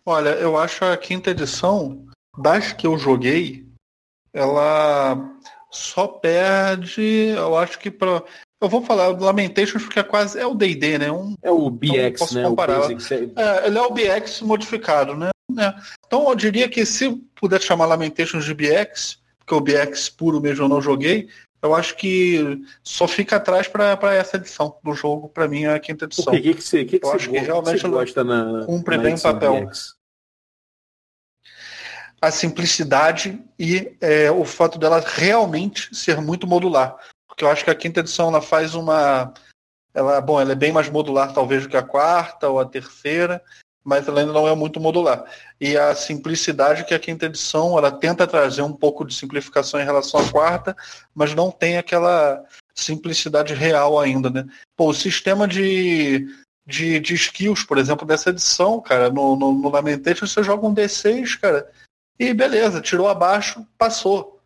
Olha, 0.06 0.30
eu 0.30 0.58
acho 0.58 0.86
a 0.86 0.96
quinta 0.96 1.32
edição, 1.32 2.08
das 2.38 2.72
que 2.72 2.88
eu 2.88 2.98
joguei, 2.98 3.68
ela 4.32 5.38
só 5.70 6.08
perde, 6.08 7.34
eu 7.36 7.58
acho 7.58 7.78
que 7.78 7.92
para 7.92 8.24
Eu 8.62 8.70
vou 8.70 8.82
falar 8.82 9.12
do 9.12 9.26
Lamentations 9.26 9.84
porque 9.84 10.00
é 10.00 10.04
quase. 10.04 10.40
É 10.40 10.46
o 10.46 10.56
DD, 10.56 10.98
né? 10.98 11.12
Um, 11.12 11.36
é 11.44 11.52
o 11.52 11.70
BX, 11.70 12.32
né? 12.32 12.44
Comparar. 12.44 12.88
O 12.88 12.92
é, 12.92 13.68
ele 13.68 13.78
é 13.78 13.82
o 13.82 13.92
BX 13.92 14.42
modificado, 14.42 15.14
né? 15.14 15.30
É. 15.58 15.74
Então 16.06 16.30
eu 16.30 16.36
diria 16.36 16.70
que 16.70 16.86
se 16.86 17.12
puder 17.36 17.62
chamar 17.62 17.86
Lamentations 17.86 18.46
de 18.46 18.54
BX, 18.54 19.20
porque 19.40 19.54
o 19.54 19.62
BX 19.62 20.10
puro 20.10 20.40
mesmo 20.40 20.64
eu 20.64 20.70
não 20.70 20.82
joguei, 20.82 21.30
eu 21.62 21.74
acho 21.74 21.96
que 21.96 22.64
só 22.84 23.08
fica 23.08 23.38
atrás 23.38 23.68
para 23.68 24.14
essa 24.14 24.38
edição 24.38 24.78
do 24.84 24.94
jogo, 24.94 25.30
para 25.30 25.48
mim 25.48 25.64
é 25.64 25.74
a 25.74 25.80
quinta 25.80 26.06
edição. 26.06 26.26
O 26.28 26.32
que, 26.32 26.54
que, 26.54 26.62
você, 26.62 26.86
que, 26.86 27.00
que 27.00 27.06
eu 27.06 27.12
acho 27.12 27.30
que 27.30 27.40
realmente 27.40 27.82
você 27.82 27.90
gosta 27.90 28.24
na, 28.24 28.66
cumpre 28.66 28.98
bem 28.98 29.16
o 29.16 29.22
papel. 29.22 29.70
A 32.22 32.32
simplicidade 32.32 33.44
e 33.60 33.96
é, 34.02 34.30
o 34.32 34.44
fato 34.44 34.80
dela 34.80 35.04
realmente 35.06 35.96
ser 35.96 36.20
muito 36.20 36.48
modular. 36.48 36.98
Porque 37.28 37.44
eu 37.44 37.50
acho 37.50 37.64
que 37.64 37.70
a 37.70 37.76
quinta 37.76 38.00
edição 38.00 38.30
ela 38.30 38.42
faz 38.42 38.74
uma. 38.74 39.34
Ela, 39.94 40.22
bom, 40.22 40.40
ela 40.40 40.52
é 40.52 40.56
bem 40.56 40.72
mais 40.72 40.90
modular 40.90 41.34
talvez 41.34 41.64
do 41.64 41.70
que 41.70 41.78
a 41.78 41.84
quarta 41.84 42.50
ou 42.50 42.60
a 42.60 42.66
terceira, 42.66 43.44
mas 43.88 44.06
ela 44.06 44.20
ainda 44.20 44.34
não 44.34 44.46
é 44.46 44.54
muito 44.54 44.82
modular. 44.82 45.24
E 45.62 45.78
a 45.78 45.96
simplicidade 45.96 46.84
que 46.84 46.94
a 46.94 47.00
quinta 47.00 47.26
edição, 47.26 47.78
ela 47.78 47.90
tenta 47.90 48.28
trazer 48.28 48.62
um 48.62 48.74
pouco 48.74 49.06
de 49.06 49.16
simplificação 49.16 49.80
em 49.80 49.86
relação 49.86 50.20
à 50.20 50.30
quarta, 50.30 50.76
mas 51.16 51.34
não 51.34 51.50
tem 51.50 51.78
aquela 51.78 52.44
simplicidade 52.76 53.54
real 53.54 53.98
ainda, 53.98 54.30
né? 54.30 54.46
Pô, 54.76 54.90
o 54.90 54.94
sistema 54.94 55.48
de, 55.48 56.28
de, 56.68 57.00
de 57.00 57.14
skills, 57.14 57.64
por 57.64 57.78
exemplo, 57.78 58.06
dessa 58.06 58.32
edição, 58.32 58.82
cara, 58.82 59.10
no, 59.10 59.38
no, 59.38 59.54
no 59.54 59.70
Lamentation 59.70 60.28
você 60.28 60.44
joga 60.44 60.68
um 60.68 60.76
D6, 60.76 61.40
cara, 61.40 61.72
e 62.20 62.34
beleza, 62.34 62.82
tirou 62.82 63.08
abaixo, 63.08 63.66
passou. 63.78 64.42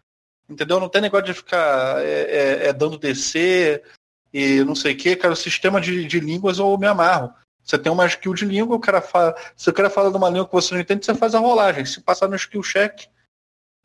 Entendeu? 0.47 0.79
Não 0.79 0.87
tem 0.87 1.01
negócio 1.01 1.25
de 1.25 1.33
ficar 1.33 1.99
é, 2.05 2.65
é, 2.65 2.67
é 2.67 2.73
dando 2.73 2.95
DC 2.95 3.81
e 4.31 4.63
não 4.63 4.75
sei 4.75 4.93
o 4.93 4.97
que, 4.97 5.15
cara, 5.15 5.33
o 5.33 5.35
sistema 5.35 5.81
de, 5.81 6.05
de 6.05 6.19
línguas 6.19 6.59
eu 6.59 6.77
me 6.77 6.85
amarro. 6.85 7.33
Você 7.63 7.77
tem 7.77 7.91
uma 7.91 8.05
skill 8.05 8.33
de 8.33 8.45
língua, 8.45 8.75
o 8.75 8.79
cara 8.79 9.01
fala. 9.01 9.35
Se 9.55 9.69
o 9.69 9.73
cara 9.73 9.89
fala 9.89 10.09
de 10.09 10.17
uma 10.17 10.29
língua 10.29 10.47
que 10.47 10.53
você 10.53 10.73
não 10.73 10.81
entende, 10.81 11.05
você 11.05 11.15
faz 11.15 11.35
a 11.35 11.39
rolagem. 11.39 11.85
Se 11.85 12.01
passar 12.01 12.27
no 12.27 12.35
skill 12.35 12.61
check, 12.61 13.07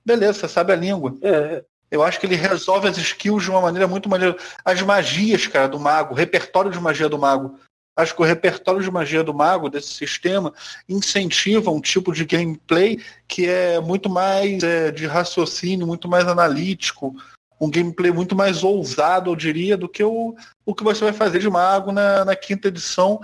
beleza, 0.04 0.40
você 0.40 0.48
sabe 0.48 0.72
a 0.72 0.76
língua. 0.76 1.14
É. 1.22 1.64
Eu 1.90 2.02
acho 2.02 2.18
que 2.18 2.26
ele 2.26 2.34
resolve 2.34 2.88
as 2.88 2.98
skills 2.98 3.44
de 3.44 3.50
uma 3.50 3.60
maneira 3.60 3.86
muito 3.86 4.08
maneira. 4.08 4.36
As 4.64 4.82
magias, 4.82 5.46
cara, 5.46 5.68
do 5.68 5.78
mago, 5.78 6.14
o 6.14 6.16
repertório 6.16 6.70
de 6.70 6.80
magia 6.80 7.08
do 7.08 7.18
mago. 7.18 7.58
Acho 7.96 8.14
que 8.14 8.20
o 8.20 8.24
repertório 8.24 8.82
de 8.82 8.90
magia 8.90 9.24
do 9.24 9.32
mago, 9.32 9.70
desse 9.70 9.94
sistema, 9.94 10.52
incentiva 10.86 11.70
um 11.70 11.80
tipo 11.80 12.12
de 12.12 12.26
gameplay 12.26 13.02
que 13.26 13.46
é 13.46 13.80
muito 13.80 14.10
mais 14.10 14.62
é, 14.62 14.90
de 14.90 15.06
raciocínio, 15.06 15.86
muito 15.86 16.06
mais 16.06 16.28
analítico, 16.28 17.16
um 17.58 17.70
gameplay 17.70 18.12
muito 18.12 18.36
mais 18.36 18.62
ousado, 18.62 19.30
eu 19.30 19.36
diria, 19.36 19.78
do 19.78 19.88
que 19.88 20.04
o, 20.04 20.36
o 20.66 20.74
que 20.74 20.84
você 20.84 21.04
vai 21.04 21.12
fazer 21.14 21.38
de 21.38 21.48
mago 21.48 21.90
na, 21.90 22.22
na 22.22 22.36
quinta 22.36 22.68
edição, 22.68 23.18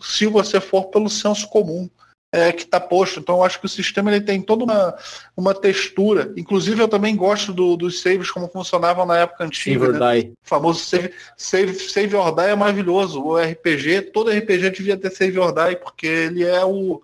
se 0.00 0.26
você 0.26 0.60
for 0.60 0.86
pelo 0.86 1.08
senso 1.08 1.48
comum 1.48 1.88
é, 2.32 2.52
que 2.52 2.62
está 2.62 2.78
posto. 2.78 3.20
Então 3.20 3.36
eu 3.36 3.44
acho 3.44 3.58
que 3.58 3.66
o 3.66 3.68
sistema 3.68 4.10
ele 4.10 4.24
tem 4.24 4.42
toda 4.42 4.64
uma, 4.64 4.96
uma 5.36 5.54
textura. 5.54 6.32
Inclusive 6.36 6.82
eu 6.82 6.88
também 6.88 7.16
gosto 7.16 7.52
do, 7.52 7.76
dos 7.76 8.00
saves 8.00 8.30
como 8.30 8.48
funcionavam 8.48 9.06
na 9.06 9.18
época 9.18 9.44
antiga. 9.44 9.86
Save 9.86 9.98
né? 9.98 10.32
O 10.44 10.48
famoso 10.48 10.80
save, 10.80 11.12
save, 11.36 11.74
save 11.74 12.14
or 12.14 12.34
die 12.34 12.50
é 12.50 12.54
maravilhoso. 12.54 13.22
O 13.22 13.36
RPG, 13.36 14.10
todo 14.12 14.30
RPG 14.30 14.70
devia 14.70 14.96
ter 14.96 15.10
save 15.10 15.38
or 15.38 15.52
die, 15.52 15.76
porque 15.76 16.06
ele 16.06 16.44
é 16.44 16.64
o. 16.64 17.02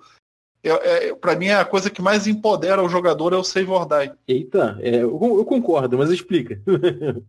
É, 0.65 1.09
é, 1.09 1.15
para 1.15 1.35
mim 1.35 1.47
é 1.47 1.57
a 1.57 1.65
coisa 1.65 1.91
que 1.91 2.01
mais 2.01 2.27
empodera 2.27 2.83
o 2.83 2.89
jogador 2.89 3.33
é 3.33 3.37
o 3.37 3.45
save 3.45 3.71
or 3.71 3.87
die. 3.87 4.13
Eita, 4.29 4.79
é, 4.81 4.97
eu, 4.97 5.19
eu 5.21 5.45
concordo, 5.45 5.99
mas 5.99 6.11
explica. 6.11 6.61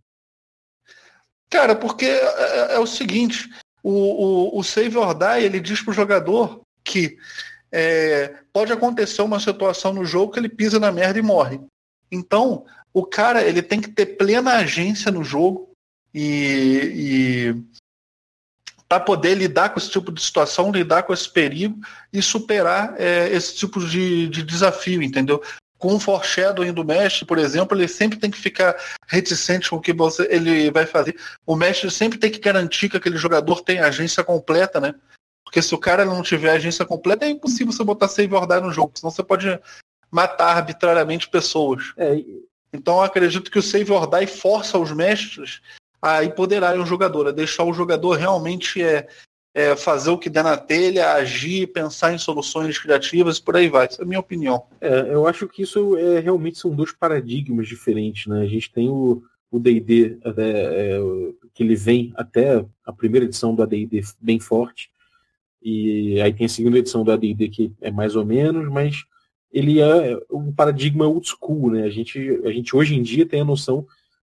Cara, 1.49 1.75
porque 1.75 2.05
é, 2.05 2.71
é, 2.71 2.75
é 2.75 2.79
o 2.79 2.87
seguinte, 2.87 3.47
o, 3.83 3.91
o, 4.55 4.59
o 4.59 4.63
Save 4.63 4.97
or 4.97 5.13
Die, 5.13 5.43
ele 5.43 5.59
diz 5.59 5.81
para 5.81 5.91
o 5.91 5.95
jogador 5.95 6.61
que 6.83 7.17
é, 7.71 8.33
pode 8.53 8.71
acontecer 8.71 9.21
uma 9.21 9.39
situação 9.39 9.93
no 9.93 10.05
jogo 10.05 10.31
que 10.31 10.39
ele 10.39 10.49
pisa 10.49 10.79
na 10.79 10.91
merda 10.91 11.19
e 11.19 11.21
morre. 11.21 11.59
Então, 12.11 12.65
o 12.93 13.05
cara 13.05 13.43
ele 13.43 13.61
tem 13.61 13.81
que 13.81 13.89
ter 13.89 14.17
plena 14.17 14.53
agência 14.53 15.11
no 15.11 15.23
jogo 15.23 15.71
e, 16.13 16.91
e 16.93 17.63
para 18.87 18.99
poder 18.99 19.33
lidar 19.33 19.69
com 19.69 19.79
esse 19.79 19.89
tipo 19.89 20.11
de 20.11 20.21
situação, 20.21 20.71
lidar 20.71 21.03
com 21.03 21.13
esse 21.13 21.27
perigo 21.27 21.79
e 22.11 22.21
superar 22.21 22.93
é, 22.99 23.29
esse 23.33 23.55
tipo 23.55 23.79
de, 23.85 24.29
de 24.29 24.43
desafio, 24.43 25.01
entendeu? 25.01 25.41
Com 25.83 25.95
o 25.95 25.99
foreshadowing 25.99 26.71
do 26.71 26.85
mestre, 26.85 27.25
por 27.25 27.37
exemplo, 27.37 27.77
ele 27.77 27.89
sempre 27.89 28.17
tem 28.17 28.31
que 28.31 28.37
ficar 28.37 28.73
reticente 29.05 29.69
com 29.69 29.75
o 29.75 29.81
que 29.81 29.91
você, 29.91 30.25
ele 30.31 30.71
vai 30.71 30.85
fazer. 30.85 31.13
O 31.45 31.57
mestre 31.57 31.91
sempre 31.91 32.17
tem 32.17 32.31
que 32.31 32.39
garantir 32.39 32.87
que 32.87 32.95
aquele 32.95 33.17
jogador 33.17 33.59
tem 33.59 33.79
agência 33.79 34.23
completa, 34.23 34.79
né? 34.79 34.95
Porque 35.43 35.61
se 35.61 35.75
o 35.75 35.77
cara 35.77 36.05
não 36.05 36.23
tiver 36.23 36.51
agência 36.51 36.85
completa, 36.85 37.25
é 37.25 37.29
impossível 37.29 37.73
você 37.73 37.83
botar 37.83 38.07
save 38.07 38.33
or 38.33 38.47
die 38.47 38.61
no 38.61 38.71
jogo, 38.71 38.93
senão 38.95 39.11
você 39.11 39.21
pode 39.21 39.59
matar 40.09 40.55
arbitrariamente 40.55 41.27
pessoas. 41.27 41.91
É. 41.97 42.15
Então 42.71 42.99
eu 42.99 43.01
acredito 43.01 43.51
que 43.51 43.59
o 43.59 43.61
save 43.61 43.91
or 43.91 44.07
die 44.09 44.25
força 44.25 44.79
os 44.79 44.93
mestres 44.93 45.59
a 46.01 46.23
empoderarem 46.23 46.79
o 46.79 46.85
jogador, 46.85 47.27
a 47.27 47.31
deixar 47.33 47.65
o 47.65 47.73
jogador 47.73 48.13
realmente 48.13 48.81
é, 48.81 49.05
é, 49.53 49.75
fazer 49.75 50.09
o 50.09 50.17
que 50.17 50.29
der 50.29 50.43
na 50.43 50.57
telha, 50.57 51.13
agir, 51.13 51.67
pensar 51.67 52.13
em 52.13 52.17
soluções 52.17 52.77
criativas 52.79 53.39
por 53.39 53.55
aí 53.55 53.69
vai. 53.69 53.85
Essa 53.85 54.01
é 54.01 54.05
a 54.05 54.07
minha 54.07 54.19
opinião. 54.19 54.63
É, 54.81 55.13
eu 55.13 55.27
acho 55.27 55.47
que 55.47 55.61
isso 55.61 55.95
é, 55.97 56.19
realmente 56.19 56.57
são 56.57 56.71
dois 56.71 56.91
paradigmas 56.91 57.67
diferentes. 57.67 58.27
Né? 58.27 58.41
A 58.41 58.47
gente 58.47 58.71
tem 58.71 58.89
o 58.89 59.23
D&D 59.51 60.17
é, 60.37 60.99
que 61.53 61.61
ele 61.61 61.75
vem 61.75 62.11
até 62.15 62.65
a 62.83 62.91
primeira 62.91 63.25
edição 63.25 63.53
do 63.53 63.61
AD&D 63.61 64.01
bem 64.19 64.39
forte 64.39 64.89
e 65.61 66.19
aí 66.19 66.33
tem 66.33 66.45
a 66.45 66.49
segunda 66.49 66.77
edição 66.77 67.03
do 67.03 67.11
AD&D 67.11 67.47
que 67.49 67.71
é 67.79 67.89
mais 67.89 68.15
ou 68.15 68.25
menos, 68.25 68.67
mas 68.69 69.05
ele 69.51 69.79
é 69.79 70.19
um 70.31 70.51
paradigma 70.51 71.07
old 71.07 71.27
school, 71.27 71.71
né? 71.71 71.83
A 71.83 71.89
gente, 71.89 72.19
a 72.43 72.51
gente 72.51 72.75
hoje 72.75 72.95
em 72.95 73.01
dia 73.01 73.25
tem 73.25 73.41
a 73.41 73.45
noção 73.45 73.85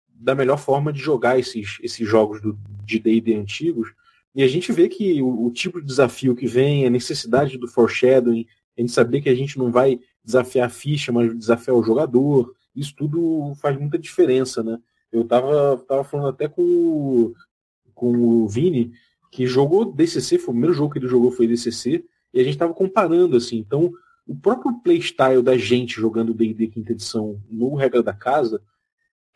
da 0.08 0.34
melhor 0.34 0.58
forma 0.58 0.94
de 0.94 1.00
jogar 1.00 1.38
esses, 1.38 1.78
esses 1.82 2.08
jogos 2.08 2.40
do, 2.40 2.58
de 2.86 3.00
D&D 3.00 3.36
antigos, 3.36 3.90
e 4.36 4.44
a 4.44 4.48
gente 4.48 4.72
vê 4.72 4.90
que 4.90 5.22
o, 5.22 5.46
o, 5.46 5.52
tipo 5.52 5.80
de 5.80 5.88
desafio 5.88 6.36
que 6.36 6.46
vem, 6.46 6.86
a 6.86 6.90
necessidade 6.90 7.58
do 7.58 7.68
foreshadowing, 7.68 8.46
a 8.78 8.82
gente 8.82 8.92
saber 8.92 9.22
que 9.22 9.30
a 9.30 9.36
gente 9.36 9.58
não 9.58 9.72
vai 9.72 10.00
desafiar 10.24 10.68
a 10.68 10.70
ficha, 10.70 11.12
mas 11.12 11.34
desafiar 11.34 11.78
o 11.78 11.84
jogador, 11.84 12.54
isso 12.76 12.94
tudo 12.96 13.54
faz 13.62 13.80
muita 13.80 13.98
diferença, 13.98 14.62
né? 14.62 14.78
Eu 15.10 15.24
tava, 15.24 15.78
tava 15.88 16.04
falando 16.04 16.28
até 16.30 16.48
com 16.48 17.34
com 17.94 18.44
o 18.44 18.48
Vini, 18.48 18.92
que 19.32 19.48
jogou 19.48 19.86
DCC, 19.86 20.38
foi 20.38 20.50
o 20.50 20.52
primeiro 20.52 20.74
jogo 20.74 20.92
que 20.92 21.00
ele 21.00 21.08
jogou 21.08 21.32
foi 21.32 21.48
DCC, 21.48 22.04
e 22.34 22.42
a 22.42 22.44
gente 22.44 22.58
tava 22.58 22.74
comparando, 22.74 23.38
assim, 23.38 23.58
então 23.58 23.90
o 24.28 24.36
próprio 24.36 24.74
playstyle 24.82 25.42
da 25.42 25.58
gente 25.58 25.96
jogando 25.96 26.34
D&D 26.34 26.68
quinta 26.68 26.92
edição 26.92 27.40
no 27.50 27.74
Regra 27.76 28.04
da 28.04 28.12
Casa 28.12 28.62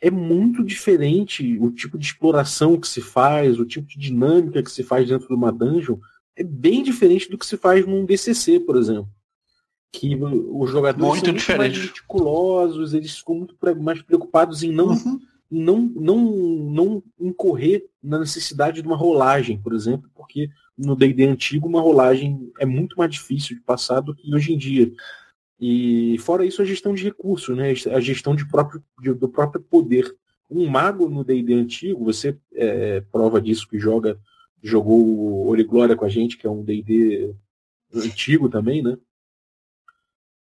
é 0.01 0.09
muito 0.09 0.63
diferente 0.63 1.57
o 1.59 1.71
tipo 1.71 1.97
de 1.97 2.05
exploração 2.05 2.79
que 2.79 2.87
se 2.87 3.01
faz, 3.01 3.59
o 3.59 3.65
tipo 3.65 3.87
de 3.87 3.97
dinâmica 3.97 4.63
que 4.63 4.71
se 4.71 4.83
faz 4.83 5.07
dentro 5.07 5.27
de 5.27 5.33
uma 5.33 5.51
dungeon, 5.51 5.97
é 6.35 6.43
bem 6.43 6.81
diferente 6.81 7.29
do 7.29 7.37
que 7.37 7.45
se 7.45 7.57
faz 7.57 7.85
num 7.85 8.05
DCC, 8.05 8.61
por 8.61 8.77
exemplo. 8.77 9.09
Que 9.91 10.15
os 10.15 10.69
jogadores 10.69 11.21
muito 11.21 11.25
são 11.25 11.33
muito 11.33 11.57
mais 11.57 11.77
meticulosos, 11.77 12.93
eles 12.93 13.17
ficam 13.17 13.35
muito 13.35 13.55
mais 13.81 14.01
preocupados 14.01 14.63
em 14.63 14.71
não, 14.71 14.89
uhum. 14.89 15.19
não, 15.49 15.79
não, 15.79 16.17
não 16.71 17.03
incorrer 17.19 17.85
na 18.01 18.19
necessidade 18.19 18.81
de 18.81 18.87
uma 18.87 18.95
rolagem, 18.95 19.59
por 19.59 19.73
exemplo, 19.73 20.09
porque 20.15 20.49
no 20.77 20.95
D&D 20.95 21.25
antigo 21.25 21.67
uma 21.67 21.81
rolagem 21.81 22.51
é 22.59 22.65
muito 22.65 22.95
mais 22.97 23.11
difícil 23.11 23.57
de 23.57 23.63
passar 23.63 23.99
do 23.99 24.15
que 24.15 24.33
hoje 24.33 24.53
em 24.53 24.57
dia. 24.57 24.89
E 25.59 26.17
fora 26.19 26.45
isso, 26.45 26.61
a 26.61 26.65
gestão 26.65 26.93
de 26.93 27.03
recursos, 27.03 27.55
né? 27.55 27.73
a 27.93 27.99
gestão 27.99 28.35
de 28.35 28.47
próprio, 28.47 28.81
de, 29.01 29.13
do 29.13 29.27
próprio 29.27 29.61
poder. 29.61 30.15
Um 30.49 30.67
mago 30.67 31.09
no 31.09 31.23
D&D 31.23 31.53
antigo, 31.53 32.05
você 32.05 32.35
é, 32.53 33.01
prova 33.11 33.41
disso 33.41 33.67
que 33.67 33.77
joga 33.77 34.17
jogou 34.61 34.99
o 34.99 35.47
Oliglória 35.47 35.95
com 35.95 36.05
a 36.05 36.09
gente, 36.09 36.37
que 36.37 36.45
é 36.45 36.49
um 36.49 36.63
D&D 36.63 37.33
antigo 37.93 38.49
também, 38.49 38.81
né? 38.81 38.97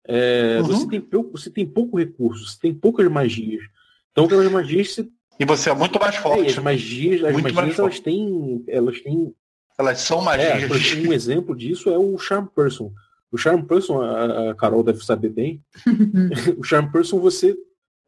É, 0.05 0.59
uhum. 0.61 0.67
você, 0.67 0.89
tem 0.89 1.01
pouco, 1.01 1.31
você 1.39 1.51
tem 1.51 1.67
pouco 1.67 1.99
recurso, 1.99 2.47
você 2.47 2.59
tem 2.59 2.75
poucas 2.75 3.09
magias. 3.11 3.63
Então 4.11 4.25
aquelas 4.25 4.51
magias 4.51 4.95
você... 4.95 5.09
E 5.39 5.45
você 5.45 5.71
é 5.71 5.75
muito 5.75 5.99
mais 5.99 6.17
forte. 6.17 6.47
É, 6.47 6.51
as 6.51 6.59
magias, 6.59 7.25
as 7.25 7.33
muito 7.33 7.55
magias 7.55 7.79
elas 7.79 8.01
têm. 8.01 8.65
Elas 8.67 9.01
têm. 9.01 9.35
Elas 9.79 10.01
são 10.01 10.21
magias. 10.21 10.93
É, 10.93 11.09
um 11.09 11.13
exemplo 11.13 11.57
disso 11.57 11.89
é 11.89 11.97
o 11.97 12.19
Charm 12.19 12.47
Person. 12.47 12.93
O 13.33 13.39
Charm 13.39 13.63
Person, 13.63 14.01
a, 14.01 14.55
Carol 14.55 14.83
deve 14.83 15.05
saber 15.05 15.29
bem. 15.29 15.63
o 16.59 16.65
Charm 16.65 16.91
Person 16.91 17.21
você 17.21 17.57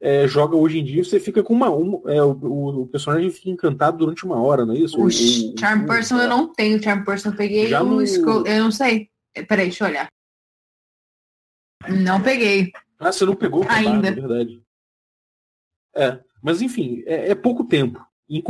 é, 0.00 0.26
joga 0.26 0.56
hoje 0.56 0.80
em 0.80 0.84
dia, 0.84 1.04
você 1.04 1.20
fica 1.20 1.44
com 1.44 1.54
uma. 1.54 1.70
Um, 1.70 2.02
é, 2.08 2.20
o, 2.20 2.82
o, 2.82 2.86
personagem 2.88 3.30
fica 3.30 3.50
encantado 3.50 3.98
durante 3.98 4.24
uma 4.24 4.42
hora, 4.42 4.66
não 4.66 4.74
é 4.74 4.78
isso? 4.78 4.98
O, 4.98 5.06
o 5.06 5.10
Charm 5.10 5.84
o, 5.84 5.86
Person 5.86 6.18
eu 6.18 6.28
não 6.28 6.52
tenho. 6.52 6.82
Charm 6.82 7.04
Person 7.04 7.30
eu 7.30 7.36
peguei 7.36 7.68
Já 7.68 7.82
o 7.82 7.86
no... 7.86 8.06
Scroll. 8.06 8.44
Eu 8.44 8.64
não 8.64 8.72
sei. 8.72 9.08
Peraí, 9.46 9.66
deixa 9.66 9.84
eu 9.84 9.88
olhar. 9.88 10.08
Não 11.88 12.20
peguei. 12.20 12.72
Ah, 12.98 13.12
você 13.12 13.24
não 13.24 13.36
pegou? 13.36 13.64
Ainda. 13.68 14.08
é 14.08 14.12
verdade. 14.12 14.62
É, 15.94 16.20
mas 16.42 16.60
enfim, 16.60 17.04
é, 17.06 17.30
é 17.30 17.34
pouco 17.36 17.64
tempo. 17.64 18.04
em, 18.28 18.42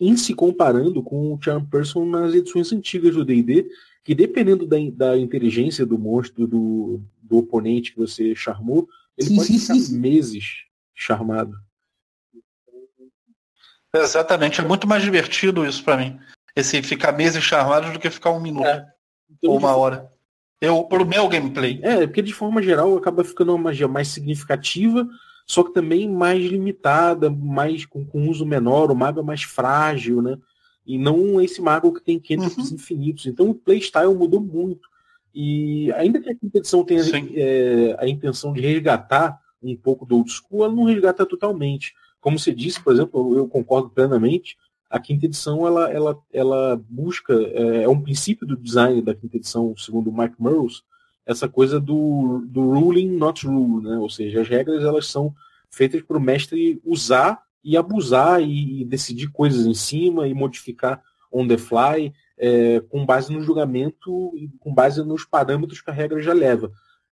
em, 0.00 0.16
se 0.16 0.34
comparando 0.34 1.02
com 1.04 1.34
o 1.34 1.40
Charm 1.40 1.64
Person 1.66 2.04
nas 2.04 2.34
edições 2.34 2.72
antigas 2.72 3.14
do 3.14 3.24
D&D, 3.24 3.68
que 4.10 4.14
dependendo 4.16 4.66
da, 4.66 4.76
da 4.92 5.16
inteligência 5.16 5.86
do 5.86 5.96
monstro, 5.96 6.44
do, 6.44 7.00
do 7.22 7.38
oponente 7.38 7.92
que 7.92 7.98
você 7.98 8.34
charmou, 8.34 8.88
ele 9.16 9.36
pode 9.36 9.56
ficar 9.56 9.74
meses 9.92 10.64
charmado. 10.92 11.56
Exatamente, 13.94 14.60
é 14.60 14.64
muito 14.64 14.84
mais 14.88 15.04
divertido 15.04 15.64
isso 15.64 15.84
para 15.84 15.96
mim. 15.96 16.18
Esse 16.56 16.82
ficar 16.82 17.12
meses 17.12 17.44
charmado 17.44 17.92
do 17.92 18.00
que 18.00 18.10
ficar 18.10 18.32
um 18.32 18.40
minuto 18.40 18.66
é. 18.66 18.84
então, 19.30 19.52
ou 19.52 19.58
uma 19.58 19.76
hora. 19.76 20.10
Eu, 20.60 20.82
pro 20.82 21.06
meu 21.06 21.28
gameplay. 21.28 21.78
É, 21.80 22.04
porque 22.04 22.20
de 22.20 22.34
forma 22.34 22.60
geral 22.60 22.96
acaba 22.96 23.22
ficando 23.22 23.54
uma 23.54 23.62
magia 23.62 23.86
mais 23.86 24.08
significativa, 24.08 25.08
só 25.46 25.62
que 25.62 25.72
também 25.72 26.10
mais 26.10 26.44
limitada, 26.44 27.30
mais 27.30 27.86
com, 27.86 28.04
com 28.04 28.28
uso 28.28 28.44
menor, 28.44 28.90
o 28.90 28.96
mago 28.96 29.20
é 29.20 29.22
mais 29.22 29.44
frágil, 29.44 30.20
né? 30.20 30.36
E 30.86 30.98
não 30.98 31.40
esse 31.40 31.60
mago 31.60 31.92
que 31.92 32.02
tem 32.02 32.18
cantrips 32.18 32.70
uhum. 32.70 32.76
infinitos. 32.76 33.26
Então 33.26 33.50
o 33.50 33.54
playstyle 33.54 34.14
mudou 34.14 34.40
muito. 34.40 34.88
E 35.34 35.92
ainda 35.92 36.20
que 36.20 36.30
a 36.30 36.34
quinta 36.34 36.58
edição 36.58 36.84
tenha 36.84 37.02
é, 37.34 37.96
a 37.98 38.08
intenção 38.08 38.52
de 38.52 38.60
resgatar 38.60 39.38
um 39.62 39.76
pouco 39.76 40.04
do 40.04 40.16
old 40.16 40.30
school, 40.30 40.64
ela 40.64 40.74
não 40.74 40.84
resgata 40.84 41.24
totalmente. 41.24 41.94
Como 42.20 42.38
você 42.38 42.52
disse, 42.52 42.82
por 42.82 42.92
exemplo, 42.92 43.36
eu 43.36 43.46
concordo 43.46 43.90
plenamente, 43.90 44.56
a 44.88 44.98
quinta 44.98 45.26
edição 45.26 45.66
ela, 45.66 45.90
ela, 45.90 46.18
ela 46.32 46.82
busca, 46.88 47.32
é, 47.34 47.84
é 47.84 47.88
um 47.88 48.00
princípio 48.00 48.46
do 48.46 48.56
design 48.56 49.00
da 49.00 49.14
quinta 49.14 49.36
edição, 49.36 49.74
segundo 49.76 50.10
o 50.10 50.16
Mike 50.16 50.34
Murrows, 50.38 50.82
essa 51.24 51.48
coisa 51.48 51.78
do, 51.78 52.44
do 52.48 52.72
ruling 52.72 53.16
not 53.16 53.46
rule, 53.46 53.84
né? 53.88 53.96
ou 53.98 54.10
seja, 54.10 54.40
as 54.40 54.48
regras 54.48 54.82
elas 54.82 55.06
são 55.06 55.32
feitas 55.70 56.02
para 56.02 56.16
o 56.16 56.20
mestre 56.20 56.80
usar 56.84 57.40
e 57.62 57.76
abusar 57.76 58.42
e, 58.42 58.80
e, 58.80 58.84
decidir 58.84 59.28
coisas 59.28 59.66
em 59.66 59.74
cima 59.74 60.26
e 60.26 60.34
modificar 60.34 61.02
on 61.32 61.46
the 61.46 61.58
fly 61.58 62.12
é, 62.38 62.80
com 62.88 63.04
base 63.04 63.32
no 63.32 63.42
julgamento 63.42 64.32
e 64.36 64.48
com 64.58 64.72
base 64.72 65.04
nos 65.04 65.24
parâmetros 65.24 65.80
que 65.80 65.90
a 65.90 65.94
regra 65.94 66.20
já 66.22 66.32
leva. 66.32 66.72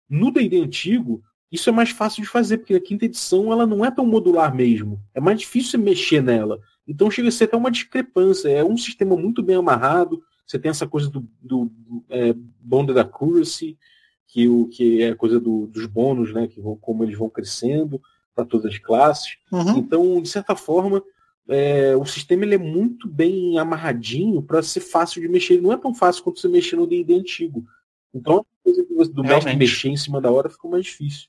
No 0.10 0.32
D&D 0.32 0.62
antigo, 0.62 1.22
isso 1.52 1.70
é 1.70 1.74
mais 1.74 1.90
fácil 1.90 2.24
de 2.24 2.30
fazer, 2.30 2.58
porque 2.58 2.76
a 2.76 2.80
quinta 2.80 3.06
edição 3.06 3.52
ela 3.52 3.66
não 3.66 3.84
é 3.84 3.92
tão 3.92 4.06
modular 4.06 4.56
mesmo. 4.56 5.02
É 5.14 5.20
mais 5.20 5.40
difícil 5.40 5.80
mexer 5.80 6.22
nela. 6.22 6.60
Então 6.88 7.12
chega 7.12 7.28
a 7.28 7.32
ser 7.32 7.46
até 7.46 7.58
uma 7.58 7.72
discrepância. 7.72 8.50
É 8.50 8.64
um 8.64 8.78
sistema 8.78 9.16
muito 9.16 9.44
bem 9.44 9.58
amarrado. 9.58 10.24
Você 10.46 10.58
tem 10.58 10.70
essa 10.70 10.88
coisa 10.88 11.10
do, 11.10 11.28
do 11.42 11.72
é, 12.10 12.34
bonded 12.62 12.98
accuracy, 12.98 13.78
que, 14.26 14.48
o, 14.48 14.68
que 14.68 15.02
é 15.02 15.10
a 15.10 15.16
coisa 15.16 15.40
do, 15.40 15.68
dos 15.68 15.86
bônus, 15.86 16.34
né? 16.34 16.48
Que 16.48 16.62
vão, 16.62 16.78
como 16.78 17.04
eles 17.04 17.18
vão 17.18 17.30
crescendo 17.30 18.02
para 18.38 18.46
todas 18.46 18.72
as 18.72 18.78
classes. 18.78 19.38
Uhum. 19.52 19.78
Então, 19.80 20.22
de 20.22 20.30
certa 20.30 20.56
forma, 20.56 21.02
é, 21.50 21.96
o 21.96 22.06
sistema 22.06 22.46
ele 22.46 22.54
é 22.54 22.60
muito 22.60 23.08
bem 23.08 23.58
amarradinho 23.58 24.44
para 24.44 24.62
ser 24.62 24.82
fácil 24.82 25.22
de 25.22 25.28
mexer. 25.28 25.56
Ele 25.56 25.64
não 25.64 25.74
é 25.74 25.78
tão 25.78 25.94
fácil 25.94 26.24
quanto 26.24 26.40
você 26.40 26.48
mexer 26.48 26.76
no 26.76 26.86
D&D 26.86 27.16
antigo. 27.16 27.66
Então, 28.14 28.40
a 28.40 28.64
coisa 28.96 29.12
do 29.12 29.24
mestre 29.24 29.56
mexer 29.56 29.90
em 29.90 29.98
cima 29.98 30.22
da 30.22 30.32
hora 30.32 30.50
ficou 30.50 30.70
mais 30.70 30.86
difícil. 30.86 31.28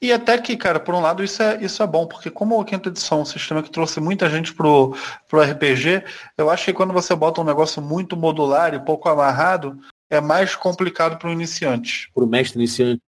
E 0.00 0.12
até 0.12 0.38
que, 0.38 0.56
cara, 0.56 0.78
por 0.78 0.94
um 0.94 1.00
lado 1.00 1.24
isso 1.24 1.42
é, 1.42 1.64
isso 1.64 1.82
é 1.82 1.86
bom, 1.86 2.06
porque 2.06 2.30
como 2.30 2.60
a 2.60 2.64
quinta 2.64 2.90
edição 2.90 3.18
é 3.18 3.22
um 3.22 3.24
sistema 3.24 3.62
que 3.62 3.70
trouxe 3.70 4.00
muita 4.00 4.28
gente 4.28 4.52
pro, 4.52 4.94
pro 5.28 5.40
RPG, 5.40 6.04
eu 6.36 6.50
acho 6.50 6.66
que 6.66 6.72
quando 6.72 6.92
você 6.92 7.14
bota 7.14 7.40
um 7.40 7.44
negócio 7.44 7.80
muito 7.80 8.16
modular 8.16 8.74
e 8.74 8.84
pouco 8.84 9.08
amarrado, 9.08 9.78
é 10.10 10.20
mais 10.20 10.54
complicado 10.54 11.18
para 11.18 11.28
o 11.28 11.32
iniciante. 11.32 12.10
Para 12.14 12.24
o 12.24 12.26
mestre 12.26 12.58
iniciante. 12.58 13.00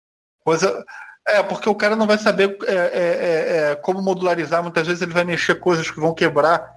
Coisa, 0.42 0.84
é, 1.28 1.42
porque 1.42 1.68
o 1.68 1.74
cara 1.74 1.96
não 1.96 2.06
vai 2.06 2.18
saber 2.18 2.56
é, 2.66 2.74
é, 2.74 2.76
é, 2.76 3.70
é, 3.72 3.76
como 3.76 4.00
modularizar, 4.02 4.62
muitas 4.62 4.86
vezes 4.86 5.02
ele 5.02 5.12
vai 5.12 5.24
mexer 5.24 5.56
coisas 5.56 5.90
que 5.90 6.00
vão 6.00 6.14
quebrar 6.14 6.76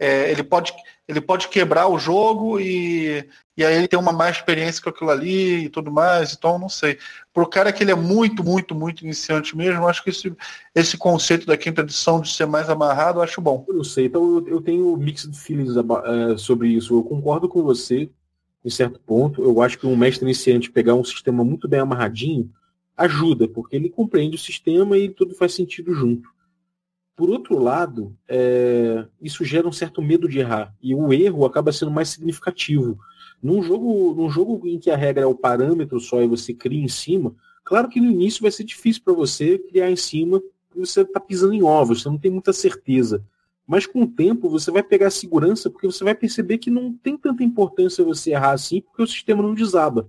é, 0.00 0.30
ele, 0.30 0.44
pode, 0.44 0.72
ele 1.08 1.20
pode 1.20 1.48
quebrar 1.48 1.88
o 1.88 1.98
jogo 1.98 2.60
e, 2.60 3.28
e 3.56 3.64
aí 3.64 3.74
ele 3.76 3.88
tem 3.88 3.98
uma 3.98 4.12
má 4.12 4.30
experiência 4.30 4.80
com 4.80 4.90
aquilo 4.90 5.10
ali 5.10 5.64
e 5.64 5.68
tudo 5.68 5.90
mais, 5.90 6.32
então 6.32 6.56
não 6.56 6.68
sei. 6.68 6.98
Para 7.34 7.42
o 7.42 7.48
cara 7.48 7.72
que 7.72 7.82
ele 7.82 7.90
é 7.90 7.96
muito, 7.96 8.44
muito, 8.44 8.76
muito 8.76 9.04
iniciante 9.04 9.56
mesmo, 9.56 9.88
acho 9.88 10.04
que 10.04 10.10
esse, 10.10 10.32
esse 10.72 10.96
conceito 10.96 11.46
da 11.46 11.56
quinta 11.56 11.82
edição 11.82 12.20
de 12.20 12.32
ser 12.32 12.46
mais 12.46 12.70
amarrado, 12.70 13.18
eu 13.18 13.22
acho 13.24 13.40
bom. 13.40 13.64
Eu 13.68 13.82
sei, 13.82 14.06
então 14.06 14.44
eu, 14.46 14.60
tenho 14.60 14.96
mixed 14.96 15.36
feelings 15.36 15.74
uh, 15.76 16.38
sobre 16.38 16.68
isso. 16.68 16.94
Eu 16.94 17.02
concordo 17.02 17.48
com 17.48 17.62
você 17.64 18.08
em 18.64 18.70
certo 18.70 19.00
ponto. 19.00 19.42
Eu 19.42 19.60
acho 19.60 19.76
que 19.78 19.86
um 19.86 19.96
mestre 19.96 20.24
iniciante 20.24 20.70
pegar 20.70 20.94
um 20.94 21.04
sistema 21.04 21.42
muito 21.42 21.66
bem 21.66 21.80
amarradinho 21.80 22.48
ajuda, 22.98 23.46
porque 23.46 23.76
ele 23.76 23.88
compreende 23.88 24.34
o 24.34 24.40
sistema 24.40 24.98
e 24.98 25.08
tudo 25.08 25.34
faz 25.34 25.54
sentido 25.54 25.94
junto. 25.94 26.28
Por 27.14 27.30
outro 27.30 27.58
lado, 27.58 28.16
é, 28.28 29.06
isso 29.22 29.44
gera 29.44 29.66
um 29.66 29.72
certo 29.72 30.02
medo 30.02 30.28
de 30.28 30.40
errar. 30.40 30.74
E 30.82 30.94
o 30.94 31.12
erro 31.12 31.46
acaba 31.46 31.72
sendo 31.72 31.90
mais 31.90 32.08
significativo. 32.08 32.98
Num 33.42 33.62
jogo, 33.62 34.14
num 34.14 34.28
jogo 34.28 34.66
em 34.66 34.78
que 34.78 34.90
a 34.90 34.96
regra 34.96 35.22
é 35.22 35.26
o 35.26 35.34
parâmetro 35.34 36.00
só 36.00 36.20
e 36.20 36.26
você 36.26 36.52
cria 36.52 36.82
em 36.82 36.88
cima, 36.88 37.34
claro 37.64 37.88
que 37.88 38.00
no 38.00 38.10
início 38.10 38.42
vai 38.42 38.50
ser 38.50 38.64
difícil 38.64 39.02
para 39.04 39.14
você 39.14 39.58
criar 39.58 39.90
em 39.90 39.96
cima, 39.96 40.42
você 40.74 41.02
está 41.02 41.20
pisando 41.20 41.54
em 41.54 41.62
ovos, 41.62 42.02
você 42.02 42.08
não 42.08 42.18
tem 42.18 42.30
muita 42.30 42.52
certeza. 42.52 43.24
Mas 43.66 43.86
com 43.86 44.02
o 44.02 44.08
tempo 44.08 44.48
você 44.48 44.70
vai 44.70 44.82
pegar 44.82 45.10
segurança, 45.10 45.68
porque 45.68 45.86
você 45.86 46.02
vai 46.02 46.14
perceber 46.14 46.58
que 46.58 46.70
não 46.70 46.92
tem 46.92 47.16
tanta 47.16 47.44
importância 47.44 48.04
você 48.04 48.30
errar 48.30 48.52
assim, 48.52 48.80
porque 48.80 49.02
o 49.02 49.06
sistema 49.06 49.42
não 49.42 49.54
desaba. 49.54 50.08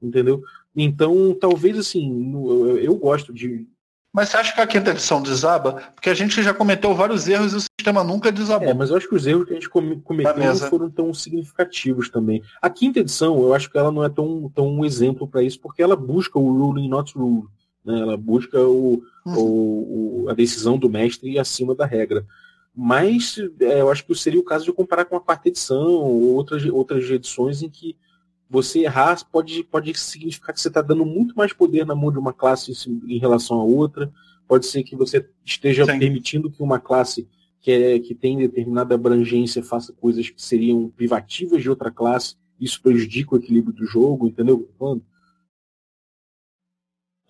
Entendeu? 0.00 0.42
Então, 0.74 1.36
talvez 1.38 1.78
assim, 1.78 2.32
eu, 2.32 2.78
eu 2.78 2.96
gosto 2.96 3.32
de, 3.32 3.66
mas 4.12 4.28
você 4.28 4.38
acha 4.38 4.54
que 4.54 4.60
a 4.60 4.66
quinta 4.66 4.90
edição 4.90 5.22
desaba? 5.22 5.74
Porque 5.94 6.10
a 6.10 6.14
gente 6.14 6.42
já 6.42 6.52
cometeu 6.52 6.92
vários 6.94 7.28
erros 7.28 7.52
e 7.52 7.56
o 7.56 7.60
sistema 7.60 8.02
nunca 8.02 8.32
desabou. 8.32 8.68
É, 8.68 8.74
mas 8.74 8.90
eu 8.90 8.96
acho 8.96 9.08
que 9.08 9.14
os 9.14 9.24
erros 9.24 9.44
que 9.44 9.52
a 9.52 9.54
gente 9.54 9.68
cometeu 9.68 10.36
não 10.36 10.56
foram 10.56 10.90
tão 10.90 11.14
significativos 11.14 12.08
também. 12.08 12.42
A 12.60 12.68
quinta 12.68 12.98
edição, 12.98 13.40
eu 13.40 13.54
acho 13.54 13.70
que 13.70 13.78
ela 13.78 13.92
não 13.92 14.02
é 14.02 14.08
tão, 14.08 14.50
tão 14.52 14.66
um 14.66 14.84
exemplo 14.84 15.28
para 15.28 15.44
isso, 15.44 15.60
porque 15.60 15.80
ela 15.80 15.94
busca 15.94 16.38
o 16.40 16.52
ruling 16.52 16.88
not 16.88 17.16
rule. 17.16 17.46
Né? 17.84 18.00
Ela 18.00 18.16
busca 18.16 18.60
o, 18.60 19.00
uhum. 19.24 19.36
o, 19.36 20.24
o, 20.24 20.28
a 20.28 20.34
decisão 20.34 20.76
do 20.76 20.90
mestre 20.90 21.38
acima 21.38 21.72
da 21.72 21.86
regra. 21.86 22.26
Mas 22.74 23.36
é, 23.60 23.80
eu 23.80 23.90
acho 23.92 24.04
que 24.04 24.14
seria 24.16 24.40
o 24.40 24.44
caso 24.44 24.64
de 24.64 24.72
comparar 24.72 25.04
com 25.04 25.14
a 25.14 25.20
quarta 25.20 25.48
edição 25.48 25.86
ou 25.86 26.34
outras, 26.34 26.64
outras 26.64 27.08
edições 27.08 27.62
em 27.62 27.70
que 27.70 27.96
você 28.50 28.80
errar 28.80 29.24
pode, 29.30 29.62
pode 29.62 29.96
significar 29.96 30.52
que 30.52 30.60
você 30.60 30.66
está 30.66 30.82
dando 30.82 31.06
muito 31.06 31.36
mais 31.36 31.52
poder 31.52 31.86
na 31.86 31.94
mão 31.94 32.10
de 32.10 32.18
uma 32.18 32.32
classe 32.32 32.72
em 33.06 33.18
relação 33.18 33.60
a 33.60 33.64
outra. 33.64 34.12
Pode 34.48 34.66
ser 34.66 34.82
que 34.82 34.96
você 34.96 35.24
esteja 35.44 35.86
Sim. 35.86 36.00
permitindo 36.00 36.50
que 36.50 36.60
uma 36.60 36.80
classe 36.80 37.28
que, 37.60 37.70
é, 37.70 38.00
que 38.00 38.12
tem 38.12 38.38
determinada 38.38 38.96
abrangência 38.96 39.62
faça 39.62 39.92
coisas 39.92 40.28
que 40.28 40.42
seriam 40.42 40.90
privativas 40.90 41.62
de 41.62 41.70
outra 41.70 41.92
classe. 41.92 42.34
Isso 42.58 42.82
prejudica 42.82 43.36
o 43.36 43.38
equilíbrio 43.38 43.72
do 43.72 43.86
jogo, 43.86 44.26
entendeu? 44.26 44.68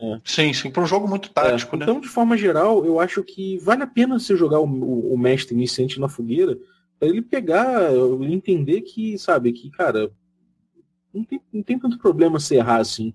É. 0.00 0.20
Sim, 0.24 0.54
sim, 0.54 0.70
para 0.70 0.82
um 0.82 0.86
jogo 0.86 1.06
muito 1.06 1.28
tático, 1.30 1.76
é, 1.76 1.80
né? 1.80 1.84
Então, 1.84 2.00
de 2.00 2.08
forma 2.08 2.38
geral, 2.38 2.86
eu 2.86 2.98
acho 2.98 3.22
que 3.22 3.58
vale 3.58 3.82
a 3.82 3.86
pena 3.86 4.18
você 4.18 4.34
jogar 4.34 4.58
o, 4.58 4.64
o, 4.64 5.12
o 5.12 5.18
mestre 5.18 5.54
iniciante 5.54 6.00
na 6.00 6.08
fogueira 6.08 6.58
para 6.98 7.08
ele 7.08 7.20
pegar, 7.20 7.90
entender 8.22 8.80
que, 8.80 9.18
sabe, 9.18 9.52
que, 9.52 9.70
cara, 9.70 10.10
não 11.12 11.24
tem, 11.24 11.40
não 11.52 11.62
tem 11.62 11.78
tanto 11.78 11.98
problema 11.98 12.38
se 12.38 12.54
errar 12.54 12.80
assim. 12.80 13.14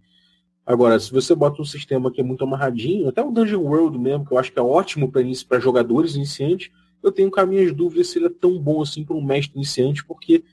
Agora, 0.66 1.00
se 1.00 1.12
você 1.12 1.36
bota 1.36 1.62
um 1.62 1.66
sistema 1.66 2.12
que 2.12 2.20
é 2.20 2.24
muito 2.24 2.44
amarradinho, 2.44 3.08
até 3.08 3.22
o 3.24 3.32
Dungeon 3.32 3.62
World 3.62 4.00
mesmo, 4.00 4.26
que 4.26 4.34
eu 4.34 4.38
acho 4.38 4.52
que 4.52 4.58
é 4.58 4.62
ótimo 4.62 5.12
para 5.12 5.60
jogadores 5.60 6.16
iniciantes, 6.16 6.72
eu 7.04 7.12
tenho 7.12 7.30
com 7.30 7.40
as 7.40 7.48
minhas 7.48 7.72
dúvidas 7.72 8.08
se 8.08 8.18
ele 8.18 8.26
é 8.26 8.30
tão 8.30 8.58
bom 8.58 8.82
assim 8.82 9.04
para 9.04 9.16
um 9.16 9.24
mestre 9.24 9.56
iniciante, 9.56 10.04
porque 10.04 10.44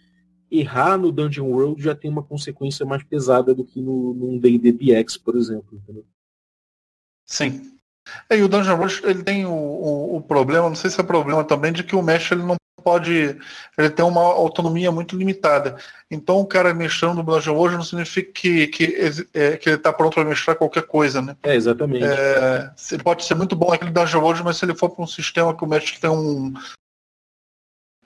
errar 0.51 0.99
no 0.99 1.11
Dungeon 1.11 1.47
World 1.47 1.83
já 1.83 1.95
tem 1.95 2.11
uma 2.11 2.23
consequência 2.23 2.85
mais 2.85 3.03
pesada 3.03 3.55
do 3.55 3.65
que 3.65 3.81
no, 3.81 4.13
num 4.13 4.39
D&D 4.39 4.73
BX, 4.73 5.17
por 5.17 5.35
exemplo. 5.35 5.79
Entendeu? 5.79 6.05
Sim. 7.25 7.73
E 8.31 8.43
o 8.43 8.49
Dungeon 8.49 8.77
World 8.77 9.01
ele 9.05 9.23
tem 9.23 9.47
o, 9.47 9.51
o, 9.51 10.17
o, 10.17 10.23
problema, 10.23 10.69
não 10.69 10.77
sei 10.77 10.91
se 10.91 11.01
é 11.01 11.05
problema 11.05 11.43
também, 11.43 11.73
de 11.73 11.83
que 11.83 11.97
o 11.97 12.03
mestre 12.03 12.37
ele 12.37 12.45
não 12.45 12.57
pode. 12.83 13.37
Ele 13.79 13.91
tem 13.91 14.05
uma 14.05 14.21
autonomia 14.21 14.91
muito 14.91 15.17
limitada. 15.17 15.77
Então, 16.11 16.41
o 16.41 16.47
cara 16.47 16.75
mestrando 16.75 17.17
no 17.17 17.23
Dungeon 17.23 17.57
hoje 17.57 17.77
não 17.77 17.83
significa 17.83 18.33
que, 18.33 18.67
que, 18.67 18.85
é, 19.33 19.57
que 19.57 19.69
ele 19.69 19.77
está 19.77 19.93
pronto 19.93 20.15
para 20.15 20.25
mestrar 20.25 20.57
qualquer 20.57 20.83
coisa, 20.83 21.23
né? 21.23 21.37
É, 21.43 21.55
exatamente. 21.55 22.05
É, 22.05 22.71
ele 22.91 23.03
pode 23.03 23.25
ser 23.25 23.35
muito 23.35 23.57
bom 23.57 23.73
aquele 23.73 23.91
Dungeon 23.91 24.23
hoje, 24.23 24.43
mas 24.43 24.57
se 24.57 24.65
ele 24.65 24.75
for 24.75 24.91
para 24.91 25.05
um 25.05 25.07
sistema 25.07 25.57
que 25.57 25.65
o 25.65 25.69
mestre 25.69 26.01
tem 26.01 26.11
um, 26.11 26.53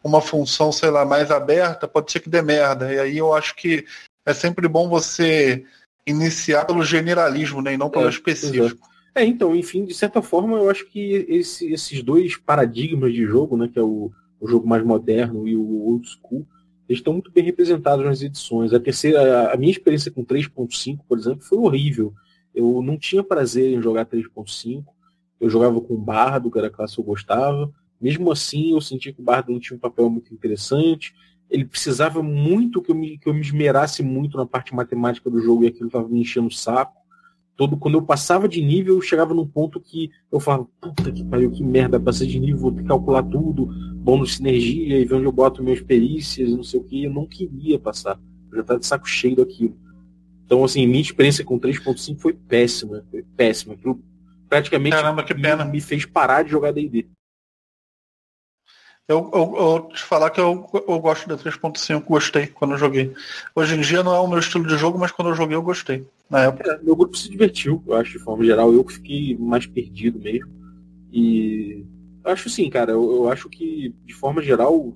uma 0.04 0.20
função, 0.20 0.70
sei 0.70 0.90
lá, 0.90 1.04
mais 1.04 1.30
aberta, 1.30 1.88
pode 1.88 2.12
ser 2.12 2.20
que 2.20 2.30
dê 2.30 2.42
merda. 2.42 2.92
E 2.92 2.98
aí 2.98 3.18
eu 3.18 3.34
acho 3.34 3.56
que 3.56 3.84
é 4.24 4.34
sempre 4.34 4.68
bom 4.68 4.88
você 4.88 5.64
iniciar 6.06 6.64
pelo 6.64 6.84
generalismo, 6.84 7.60
né? 7.60 7.74
E 7.74 7.76
não 7.76 7.90
pelo 7.90 8.06
é, 8.06 8.10
específico. 8.10 8.66
Exato. 8.66 8.96
É, 9.16 9.24
então, 9.24 9.56
enfim, 9.56 9.86
de 9.86 9.94
certa 9.94 10.20
forma, 10.20 10.58
eu 10.58 10.68
acho 10.68 10.84
que 10.84 11.24
esse, 11.26 11.72
esses 11.72 12.02
dois 12.02 12.36
paradigmas 12.36 13.14
de 13.14 13.24
jogo, 13.24 13.56
né, 13.56 13.66
que 13.66 13.78
é 13.78 13.82
o, 13.82 14.12
o 14.40 14.48
jogo 14.48 14.66
mais 14.66 14.84
moderno 14.84 15.46
e 15.46 15.56
o 15.56 15.84
old 15.84 16.06
school, 16.08 16.46
eles 16.88 17.00
estão 17.00 17.12
muito 17.14 17.30
bem 17.32 17.44
representados 17.44 18.04
nas 18.04 18.22
edições. 18.22 18.72
A 18.72 18.80
terceira, 18.80 19.52
a 19.52 19.56
minha 19.56 19.72
experiência 19.72 20.10
com 20.10 20.24
3.5, 20.24 21.00
por 21.08 21.18
exemplo, 21.18 21.42
foi 21.42 21.58
horrível. 21.58 22.14
Eu 22.54 22.80
não 22.82 22.96
tinha 22.96 23.22
prazer 23.22 23.72
em 23.72 23.82
jogar 23.82 24.06
3.5. 24.06 24.84
Eu 25.40 25.50
jogava 25.50 25.80
com 25.80 25.96
bardo, 25.96 26.50
que 26.50 26.58
era 26.58 26.68
a 26.68 26.70
classe 26.70 26.94
que 26.94 27.00
eu 27.00 27.04
gostava, 27.04 27.72
Mesmo 28.00 28.30
assim, 28.30 28.72
eu 28.72 28.80
senti 28.80 29.12
que 29.12 29.20
o 29.20 29.24
Bardo 29.24 29.58
tinha 29.58 29.76
um 29.76 29.80
papel 29.80 30.10
muito 30.10 30.32
interessante. 30.32 31.14
Ele 31.48 31.64
precisava 31.64 32.22
muito 32.22 32.82
que 32.82 32.90
eu, 32.90 32.94
me, 32.94 33.18
que 33.18 33.28
eu 33.28 33.34
me 33.34 33.40
esmerasse 33.40 34.02
muito 34.02 34.36
na 34.36 34.46
parte 34.46 34.74
matemática 34.74 35.30
do 35.30 35.40
jogo 35.40 35.64
e 35.64 35.68
aquilo 35.68 35.86
estava 35.86 36.08
me 36.08 36.20
enchendo 36.20 36.48
o 36.48 36.52
saco. 36.52 37.00
Todo, 37.56 37.76
quando 37.76 37.96
eu 37.96 38.02
passava 38.02 38.46
de 38.46 38.60
nível, 38.60 38.96
eu 38.96 39.00
chegava 39.00 39.32
num 39.32 39.46
ponto 39.46 39.80
que 39.80 40.10
eu 40.30 40.38
falava, 40.38 40.66
puta 40.80 41.10
que 41.10 41.24
pariu, 41.24 41.50
que 41.50 41.64
merda, 41.64 41.98
passei 41.98 42.26
de 42.26 42.38
nível, 42.38 42.60
vou 42.60 42.72
ter 42.72 42.82
que 42.82 42.88
calcular 42.88 43.22
tudo, 43.22 43.66
bônus 43.96 44.30
de 44.30 44.36
sinergia, 44.36 44.98
e 44.98 45.04
ver 45.04 45.14
onde 45.14 45.24
eu 45.24 45.32
boto 45.32 45.62
minhas 45.62 45.80
perícias, 45.80 46.50
não 46.50 46.62
sei 46.62 46.80
o 46.80 46.84
que, 46.84 47.04
eu 47.04 47.12
não 47.12 47.26
queria 47.26 47.78
passar. 47.78 48.20
Eu 48.50 48.56
já 48.56 48.60
estava 48.60 48.80
de 48.80 48.86
saco 48.86 49.08
cheio 49.08 49.36
daquilo. 49.36 49.76
Então, 50.44 50.62
assim, 50.62 50.86
minha 50.86 51.00
experiência 51.00 51.44
com 51.44 51.58
3.5 51.58 52.18
foi 52.18 52.32
péssima, 52.34 53.04
foi 53.10 53.24
péssima. 53.36 53.74
Aquilo 53.74 54.00
praticamente 54.48 54.94
Caramba, 54.94 55.24
que 55.24 55.34
pena. 55.34 55.64
me 55.64 55.80
fez 55.80 56.04
parar 56.04 56.42
de 56.42 56.50
jogar 56.50 56.72
D&D. 56.72 57.06
Eu, 59.08 59.30
eu, 59.32 59.56
eu 59.56 59.88
te 59.94 60.02
falar 60.02 60.30
que 60.30 60.40
eu, 60.40 60.68
eu 60.72 60.98
gosto 60.98 61.28
da 61.28 61.36
3.5, 61.36 62.02
gostei 62.04 62.48
quando 62.48 62.72
eu 62.72 62.78
joguei. 62.78 63.14
Hoje 63.54 63.76
em 63.76 63.80
dia 63.80 64.02
não 64.02 64.12
é 64.12 64.18
o 64.18 64.26
meu 64.26 64.40
estilo 64.40 64.66
de 64.66 64.76
jogo, 64.76 64.98
mas 64.98 65.12
quando 65.12 65.28
eu 65.28 65.34
joguei 65.34 65.56
eu 65.56 65.62
gostei. 65.62 66.04
Na 66.28 66.40
época. 66.40 66.72
É, 66.72 66.82
meu 66.82 66.96
grupo 66.96 67.16
se 67.16 67.30
divertiu, 67.30 67.80
eu 67.86 67.94
acho, 67.94 68.12
de 68.12 68.18
forma 68.18 68.44
geral. 68.44 68.72
Eu 68.72 68.82
que 68.82 68.94
fiquei 68.94 69.36
mais 69.38 69.64
perdido 69.64 70.18
mesmo. 70.18 70.50
E 71.12 71.84
eu 72.24 72.32
acho 72.32 72.48
assim, 72.48 72.68
cara, 72.68 72.90
eu, 72.90 73.12
eu 73.12 73.30
acho 73.30 73.48
que, 73.48 73.94
de 74.04 74.12
forma 74.12 74.42
geral, 74.42 74.92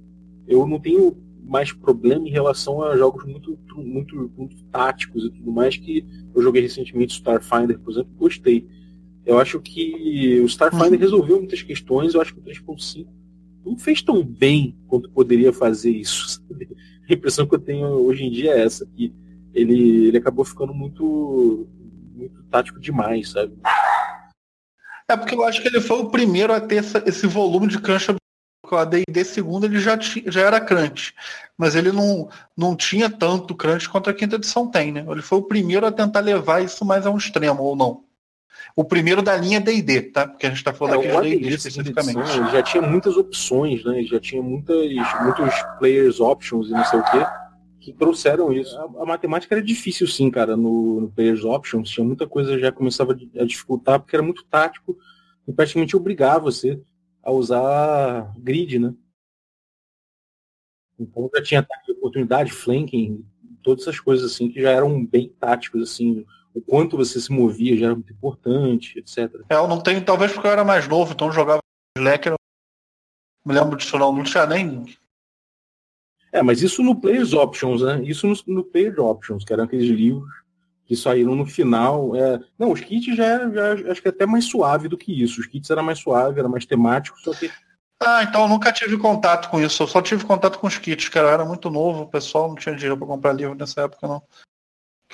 eu 0.48 0.66
não 0.66 0.80
tenho 0.80 1.16
mais 1.44 1.72
problema 1.72 2.26
em 2.26 2.32
relação 2.32 2.82
a 2.82 2.96
jogos 2.96 3.24
muito, 3.24 3.56
muito, 3.76 4.32
muito 4.36 4.60
táticos 4.72 5.24
e 5.24 5.30
tudo 5.30 5.52
mais 5.52 5.76
que 5.76 6.04
eu 6.34 6.42
joguei 6.42 6.62
recentemente 6.62 7.14
Starfinder, 7.14 7.78
por 7.78 7.92
exemplo, 7.92 8.10
gostei. 8.18 8.66
Eu 9.24 9.38
acho 9.38 9.60
que 9.60 10.40
o 10.40 10.46
Starfinder 10.46 10.94
uhum. 10.94 10.98
resolveu 10.98 11.36
muitas 11.38 11.62
questões, 11.62 12.14
eu 12.14 12.20
acho 12.20 12.34
que 12.34 12.40
o 12.40 12.42
3.5 12.42 13.06
não 13.64 13.76
fez 13.76 14.02
tão 14.02 14.22
bem 14.24 14.76
quanto 14.88 15.10
poderia 15.10 15.52
fazer 15.52 15.90
isso. 15.90 16.28
Sabe? 16.28 16.68
A 17.08 17.12
impressão 17.12 17.46
que 17.46 17.54
eu 17.54 17.58
tenho 17.58 17.86
hoje 17.86 18.24
em 18.24 18.30
dia 18.30 18.52
é 18.52 18.62
essa, 18.62 18.86
que 18.86 19.12
ele, 19.52 20.06
ele 20.08 20.18
acabou 20.18 20.44
ficando 20.44 20.72
muito, 20.72 21.68
muito 22.14 22.42
tático 22.44 22.80
demais, 22.80 23.30
sabe? 23.30 23.56
É 25.08 25.16
porque 25.16 25.34
eu 25.34 25.44
acho 25.44 25.60
que 25.60 25.68
ele 25.68 25.80
foi 25.80 25.98
o 25.98 26.10
primeiro 26.10 26.52
a 26.52 26.60
ter 26.60 26.76
essa, 26.76 27.02
esse 27.06 27.26
volume 27.26 27.66
de 27.66 27.80
cancha 27.80 28.14
com 28.62 28.76
a 28.76 28.84
D&D 28.84 29.24
segundo 29.24 29.66
ele 29.66 29.80
já, 29.80 29.98
já 29.98 30.42
era 30.42 30.60
crunch, 30.60 31.12
mas 31.58 31.74
ele 31.74 31.90
não, 31.90 32.28
não 32.56 32.76
tinha 32.76 33.10
tanto 33.10 33.56
crunch 33.56 33.88
quanto 33.88 34.08
a 34.08 34.14
quinta 34.14 34.36
edição 34.36 34.70
tem, 34.70 34.92
né? 34.92 35.04
Ele 35.08 35.22
foi 35.22 35.38
o 35.38 35.42
primeiro 35.42 35.84
a 35.84 35.90
tentar 35.90 36.20
levar 36.20 36.62
isso 36.62 36.84
mais 36.84 37.04
a 37.04 37.10
um 37.10 37.18
extremo, 37.18 37.62
ou 37.64 37.74
não? 37.74 38.04
O 38.76 38.84
primeiro 38.84 39.22
da 39.22 39.36
linha 39.36 39.60
D&D, 39.60 40.02
tá? 40.02 40.26
Porque 40.26 40.46
a 40.46 40.48
gente 40.48 40.58
está 40.58 40.72
falando 40.72 41.02
é, 41.02 41.16
aqui 41.16 41.30
de 41.30 41.36
D&D 41.38 41.54
especificamente. 41.54 42.18
Edição, 42.18 42.42
ele 42.42 42.52
já 42.52 42.62
tinha 42.62 42.82
muitas 42.82 43.16
opções, 43.16 43.84
né? 43.84 44.02
Já 44.04 44.20
tinha 44.20 44.42
muitas, 44.42 44.76
muitos 45.22 45.54
players 45.78 46.20
options 46.20 46.68
e 46.68 46.72
não 46.72 46.84
sei 46.84 46.98
o 46.98 47.04
quê, 47.04 47.26
que 47.80 47.92
trouxeram 47.92 48.52
isso. 48.52 48.76
A, 48.78 49.02
a 49.02 49.06
matemática 49.06 49.54
era 49.54 49.62
difícil 49.62 50.06
sim, 50.06 50.30
cara, 50.30 50.56
no, 50.56 51.02
no 51.02 51.10
players 51.10 51.44
options. 51.44 51.90
Tinha 51.90 52.06
muita 52.06 52.26
coisa 52.26 52.58
já 52.58 52.70
começava 52.70 53.12
a 53.12 53.44
dificultar, 53.44 54.00
porque 54.00 54.16
era 54.16 54.22
muito 54.22 54.44
tático 54.44 54.96
e 55.46 55.52
praticamente 55.52 55.96
obrigava 55.96 56.40
você 56.40 56.80
a 57.22 57.30
usar 57.30 58.32
grid, 58.38 58.78
né? 58.78 58.94
Então 60.98 61.30
já 61.34 61.42
tinha 61.42 61.66
oportunidade, 61.96 62.52
flanking, 62.52 63.24
todas 63.62 63.82
essas 63.82 63.98
coisas 63.98 64.30
assim 64.30 64.50
que 64.50 64.60
já 64.60 64.70
eram 64.70 65.04
bem 65.04 65.28
táticos, 65.40 65.82
assim, 65.82 66.24
o 66.54 66.60
quanto 66.60 66.96
você 66.96 67.20
se 67.20 67.32
movia 67.32 67.76
já 67.76 67.86
era 67.86 67.94
muito 67.94 68.12
importante, 68.12 68.98
etc. 68.98 69.42
É, 69.48 69.54
eu 69.54 69.68
não 69.68 69.80
tenho, 69.80 70.04
talvez 70.04 70.32
porque 70.32 70.46
eu 70.46 70.52
era 70.52 70.64
mais 70.64 70.86
novo, 70.88 71.12
então 71.12 71.28
eu 71.28 71.32
jogava 71.32 71.60
Slacker, 71.96 72.34
me 73.44 73.54
lembro 73.54 73.76
disso 73.76 73.98
não, 73.98 74.12
não 74.12 74.22
tinha 74.22 74.46
nem. 74.46 74.84
É, 76.32 76.42
mas 76.42 76.62
isso 76.62 76.82
no 76.82 76.94
Players 76.94 77.32
Options, 77.32 77.82
né? 77.82 78.02
Isso 78.04 78.26
no, 78.26 78.34
no 78.46 78.64
Players 78.64 78.98
Options, 78.98 79.44
que 79.44 79.52
eram 79.52 79.64
aqueles 79.64 79.88
livros 79.88 80.30
que 80.90 80.96
saíram 80.96 81.36
no 81.36 81.46
final. 81.46 82.16
É... 82.16 82.40
Não, 82.58 82.72
os 82.72 82.80
kits 82.80 83.16
já, 83.16 83.48
já 83.48 83.90
acho 83.90 84.02
que 84.02 84.08
é 84.08 84.10
até 84.10 84.26
mais 84.26 84.44
suave 84.44 84.88
do 84.88 84.98
que 84.98 85.12
isso. 85.22 85.40
Os 85.40 85.46
kits 85.46 85.70
eram 85.70 85.84
mais 85.84 86.00
suave, 86.00 86.40
era 86.40 86.48
mais 86.48 86.66
temático, 86.66 87.16
só 87.20 87.32
que. 87.32 87.50
Ah, 88.02 88.24
então 88.24 88.42
eu 88.42 88.48
nunca 88.48 88.72
tive 88.72 88.96
contato 88.98 89.48
com 89.50 89.60
isso. 89.60 89.82
Eu 89.82 89.86
só 89.86 90.02
tive 90.02 90.24
contato 90.24 90.58
com 90.58 90.66
os 90.66 90.78
kits, 90.78 91.08
que 91.08 91.18
eu 91.18 91.28
era 91.28 91.44
muito 91.44 91.70
novo, 91.70 92.02
o 92.02 92.08
pessoal 92.08 92.48
não 92.48 92.56
tinha 92.56 92.74
dinheiro 92.74 92.96
para 92.96 93.06
comprar 93.06 93.32
livro 93.32 93.54
nessa 93.54 93.82
época, 93.82 94.08
não. 94.08 94.22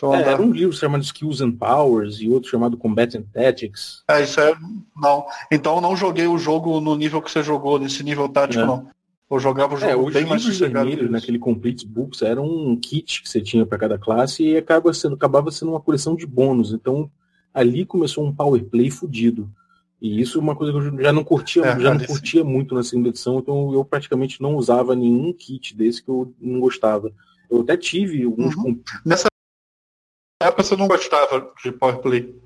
É, 0.02 0.32
era 0.32 0.42
um 0.42 0.52
livro 0.52 0.76
chamado 0.76 1.02
Skills 1.02 1.40
and 1.40 1.52
Powers 1.52 2.20
e 2.20 2.28
outro 2.28 2.50
chamado 2.50 2.76
Combat 2.76 3.16
and 3.16 3.22
Tactics. 3.32 4.02
É, 4.08 4.22
isso 4.22 4.38
é. 4.40 4.54
Não. 4.94 5.24
Então 5.50 5.76
eu 5.76 5.80
não 5.80 5.96
joguei 5.96 6.26
o 6.26 6.36
jogo 6.36 6.80
no 6.80 6.94
nível 6.96 7.22
que 7.22 7.30
você 7.30 7.42
jogou, 7.42 7.78
nesse 7.78 8.02
nível 8.02 8.28
tático, 8.28 8.62
é. 8.62 8.66
não. 8.66 8.88
Eu 9.28 9.40
jogava 9.40 9.74
o 9.74 9.78
é, 9.78 9.92
jogo 9.92 10.10
é, 10.10 10.12
bem 10.12 10.26
mais 10.26 10.44
vermelhos 10.44 11.10
naquele 11.10 11.38
Complete 11.38 11.86
Books 11.86 12.22
era 12.22 12.40
um 12.40 12.76
kit 12.76 13.22
que 13.22 13.28
você 13.28 13.40
tinha 13.40 13.66
para 13.66 13.78
cada 13.78 13.98
classe 13.98 14.44
e 14.44 14.56
acaba 14.56 14.92
sendo, 14.92 15.14
acabava 15.14 15.50
sendo 15.50 15.72
uma 15.72 15.80
coleção 15.80 16.14
de 16.14 16.26
bônus. 16.26 16.72
Então 16.72 17.10
ali 17.52 17.86
começou 17.86 18.24
um 18.24 18.34
power 18.34 18.62
play 18.64 18.90
fudido. 18.90 19.50
E 20.00 20.20
isso 20.20 20.38
é 20.38 20.40
uma 20.42 20.54
coisa 20.54 20.72
que 20.72 20.78
eu 20.78 21.02
já 21.02 21.12
não 21.12 21.24
curtia, 21.24 21.64
é, 21.64 21.80
já 21.80 21.94
não 21.94 22.04
curtia 22.04 22.44
muito 22.44 22.74
na 22.74 22.82
segunda 22.82 23.08
edição, 23.08 23.38
então 23.38 23.72
eu 23.72 23.82
praticamente 23.82 24.42
não 24.42 24.54
usava 24.54 24.94
nenhum 24.94 25.32
kit 25.32 25.74
desse 25.74 26.02
que 26.02 26.10
eu 26.10 26.34
não 26.38 26.60
gostava. 26.60 27.10
Eu 27.50 27.62
até 27.62 27.76
tive 27.78 28.22
alguns. 28.24 28.54
Uhum. 28.56 28.78
Nessa 29.04 29.26
época 30.42 30.62
você 30.62 30.76
não 30.76 30.88
gostava 30.88 31.52
de 31.62 31.72
Powerplay. 31.72 32.38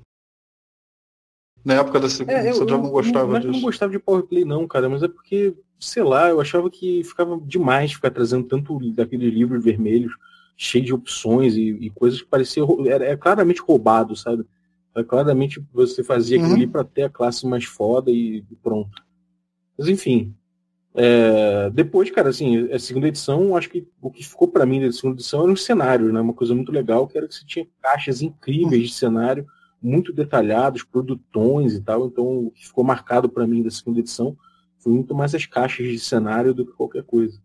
Na 1.63 1.75
época 1.75 1.99
da 1.99 2.09
segunda, 2.09 2.39
é, 2.39 2.49
eu, 2.49 2.55
você 2.55 2.67
já 2.67 2.77
não 2.77 2.89
gostava 2.89 3.39
disso. 3.39 3.47
Eu 3.47 3.53
não 3.53 3.61
gostava 3.61 3.91
de 3.91 3.99
Powerplay, 3.99 4.45
não, 4.45 4.67
cara, 4.67 4.89
mas 4.89 5.03
é 5.03 5.07
porque, 5.07 5.55
sei 5.79 6.03
lá, 6.03 6.29
eu 6.29 6.41
achava 6.41 6.69
que 6.69 7.03
ficava 7.03 7.39
demais 7.39 7.93
ficar 7.93 8.09
trazendo 8.09 8.47
tanto 8.47 8.79
daqueles 8.93 9.31
livros 9.33 9.63
vermelhos, 9.63 10.13
cheio 10.57 10.83
de 10.83 10.93
opções 10.93 11.55
e, 11.55 11.69
e 11.69 11.89
coisas 11.91 12.21
que 12.21 12.27
pareciam. 12.27 12.85
Era, 12.87 13.05
é 13.05 13.15
claramente 13.15 13.61
roubado, 13.61 14.15
sabe? 14.15 14.45
É, 14.95 15.03
claramente 15.03 15.63
você 15.71 16.03
fazia 16.03 16.37
aquilo 16.37 16.51
uhum. 16.51 16.57
ali 16.57 16.67
para 16.67 16.83
ter 16.83 17.03
a 17.03 17.09
classe 17.09 17.45
mais 17.45 17.65
foda 17.65 18.09
e, 18.09 18.43
e 18.49 18.55
pronto. 18.55 19.03
Mas 19.77 19.87
enfim, 19.87 20.35
é, 20.93 21.69
depois, 21.69 22.11
cara, 22.11 22.29
assim, 22.29 22.69
a 22.71 22.77
segunda 22.77 23.07
edição, 23.07 23.55
acho 23.55 23.69
que 23.69 23.87
o 24.01 24.11
que 24.11 24.27
ficou 24.27 24.47
para 24.47 24.65
mim 24.65 24.81
da 24.81 24.91
segunda 24.91 25.15
edição 25.15 25.43
era 25.43 25.51
os 25.51 25.63
cenários, 25.63 26.11
né? 26.11 26.19
Uma 26.19 26.33
coisa 26.33 26.53
muito 26.53 26.71
legal, 26.71 27.07
que 27.07 27.17
era 27.17 27.27
que 27.27 27.35
você 27.35 27.45
tinha 27.45 27.65
caixas 27.81 28.21
incríveis 28.21 28.89
de 28.89 28.93
cenário, 28.95 29.45
muito 29.81 30.11
detalhados, 30.11 30.83
produtões 30.83 31.73
e 31.73 31.81
tal. 31.81 32.07
Então, 32.07 32.47
o 32.47 32.51
que 32.51 32.67
ficou 32.67 32.83
marcado 32.83 33.29
para 33.29 33.47
mim 33.47 33.63
da 33.63 33.71
segunda 33.71 33.99
edição 33.99 34.37
foi 34.79 34.91
muito 34.91 35.15
mais 35.15 35.33
as 35.33 35.45
caixas 35.45 35.87
de 35.87 35.99
cenário 35.99 36.53
do 36.53 36.65
que 36.65 36.73
qualquer 36.73 37.03
coisa. 37.03 37.41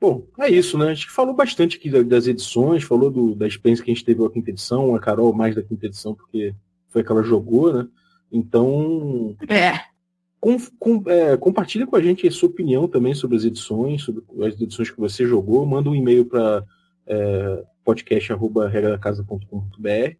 Bom, 0.00 0.26
é 0.40 0.50
isso, 0.50 0.76
né? 0.76 0.88
A 0.88 0.94
gente 0.94 1.08
falou 1.10 1.32
bastante 1.32 1.76
aqui 1.76 1.88
das 2.02 2.26
edições, 2.26 2.82
falou 2.82 3.08
do, 3.08 3.36
da 3.36 3.46
experiência 3.46 3.84
que 3.84 3.90
a 3.92 3.94
gente 3.94 4.04
teve 4.04 4.18
com 4.18 4.26
a 4.26 4.32
quinta 4.32 4.50
edição, 4.50 4.96
a 4.96 4.98
Carol 4.98 5.32
mais 5.32 5.54
da 5.54 5.62
quinta 5.62 5.86
edição, 5.86 6.12
porque 6.12 6.52
foi 6.88 7.02
a 7.02 7.04
que 7.04 7.12
ela 7.12 7.22
jogou, 7.22 7.72
né? 7.72 7.86
Então. 8.32 9.36
É. 9.48 9.91
Com, 10.42 10.58
com, 10.76 11.02
é, 11.08 11.34
compartilha 11.36 11.86
com 11.86 11.94
a 11.94 12.02
gente 12.02 12.26
a 12.26 12.30
sua 12.32 12.48
opinião 12.48 12.88
também 12.88 13.14
sobre 13.14 13.36
as 13.36 13.44
edições, 13.44 14.02
sobre 14.02 14.24
as 14.44 14.60
edições 14.60 14.90
que 14.90 14.98
você 14.98 15.24
jogou. 15.24 15.64
Manda 15.64 15.88
um 15.88 15.94
e-mail 15.94 16.24
para 16.24 16.64
é, 17.06 17.64
podcast.regradacasa.com.br 17.84 20.16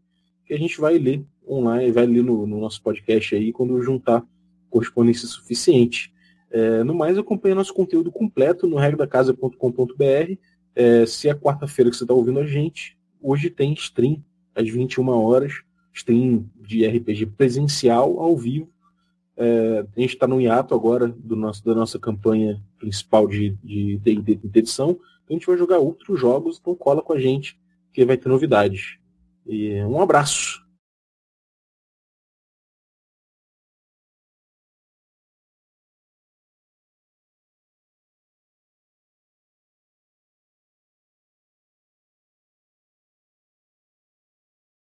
que 0.46 0.54
a 0.54 0.56
gente 0.56 0.80
vai 0.80 0.96
ler 0.96 1.24
online, 1.44 1.90
vai 1.90 2.06
ler 2.06 2.22
no, 2.22 2.46
no, 2.46 2.60
nosso 2.60 2.80
podcast 2.82 3.34
aí 3.34 3.52
quando 3.52 3.82
juntar 3.82 4.24
correspondência 4.70 5.26
suficiente. 5.26 6.14
É, 6.52 6.84
no 6.84 6.94
mais, 6.94 7.18
acompanhe 7.18 7.56
nosso 7.56 7.74
conteúdo 7.74 8.12
completo 8.12 8.68
no 8.68 8.76
regradacasa.com.br. 8.76 10.36
É, 10.76 11.04
se 11.04 11.28
é 11.28 11.34
quarta-feira 11.34 11.90
que 11.90 11.96
você 11.96 12.04
está 12.04 12.14
ouvindo 12.14 12.38
a 12.38 12.46
gente, 12.46 12.96
hoje 13.20 13.50
tem 13.50 13.72
stream 13.72 14.22
às 14.54 14.68
21 14.68 15.08
horas, 15.08 15.64
stream 15.92 16.48
de 16.60 16.86
RPG 16.86 17.26
presencial 17.26 18.20
ao 18.20 18.36
vivo 18.36 18.70
é, 19.36 19.84
a 19.96 20.00
gente 20.00 20.14
está 20.14 20.26
no 20.26 20.40
hiato 20.40 20.74
agora 20.74 21.08
do 21.08 21.34
nosso, 21.34 21.64
da 21.64 21.74
nossa 21.74 21.98
campanha 21.98 22.60
principal 22.78 23.26
de 23.26 23.56
de 23.62 24.00
edição. 24.54 24.90
Então 25.24 25.30
a 25.30 25.32
gente 25.32 25.46
vai 25.46 25.56
jogar 25.56 25.78
outros 25.78 26.20
jogos, 26.20 26.58
então 26.60 26.74
cola 26.74 27.02
com 27.02 27.12
a 27.12 27.20
gente, 27.20 27.58
que 27.92 28.04
vai 28.04 28.16
ter 28.16 28.28
novidades. 28.28 28.98
E 29.46 29.82
um 29.82 30.00
abraço. 30.00 30.61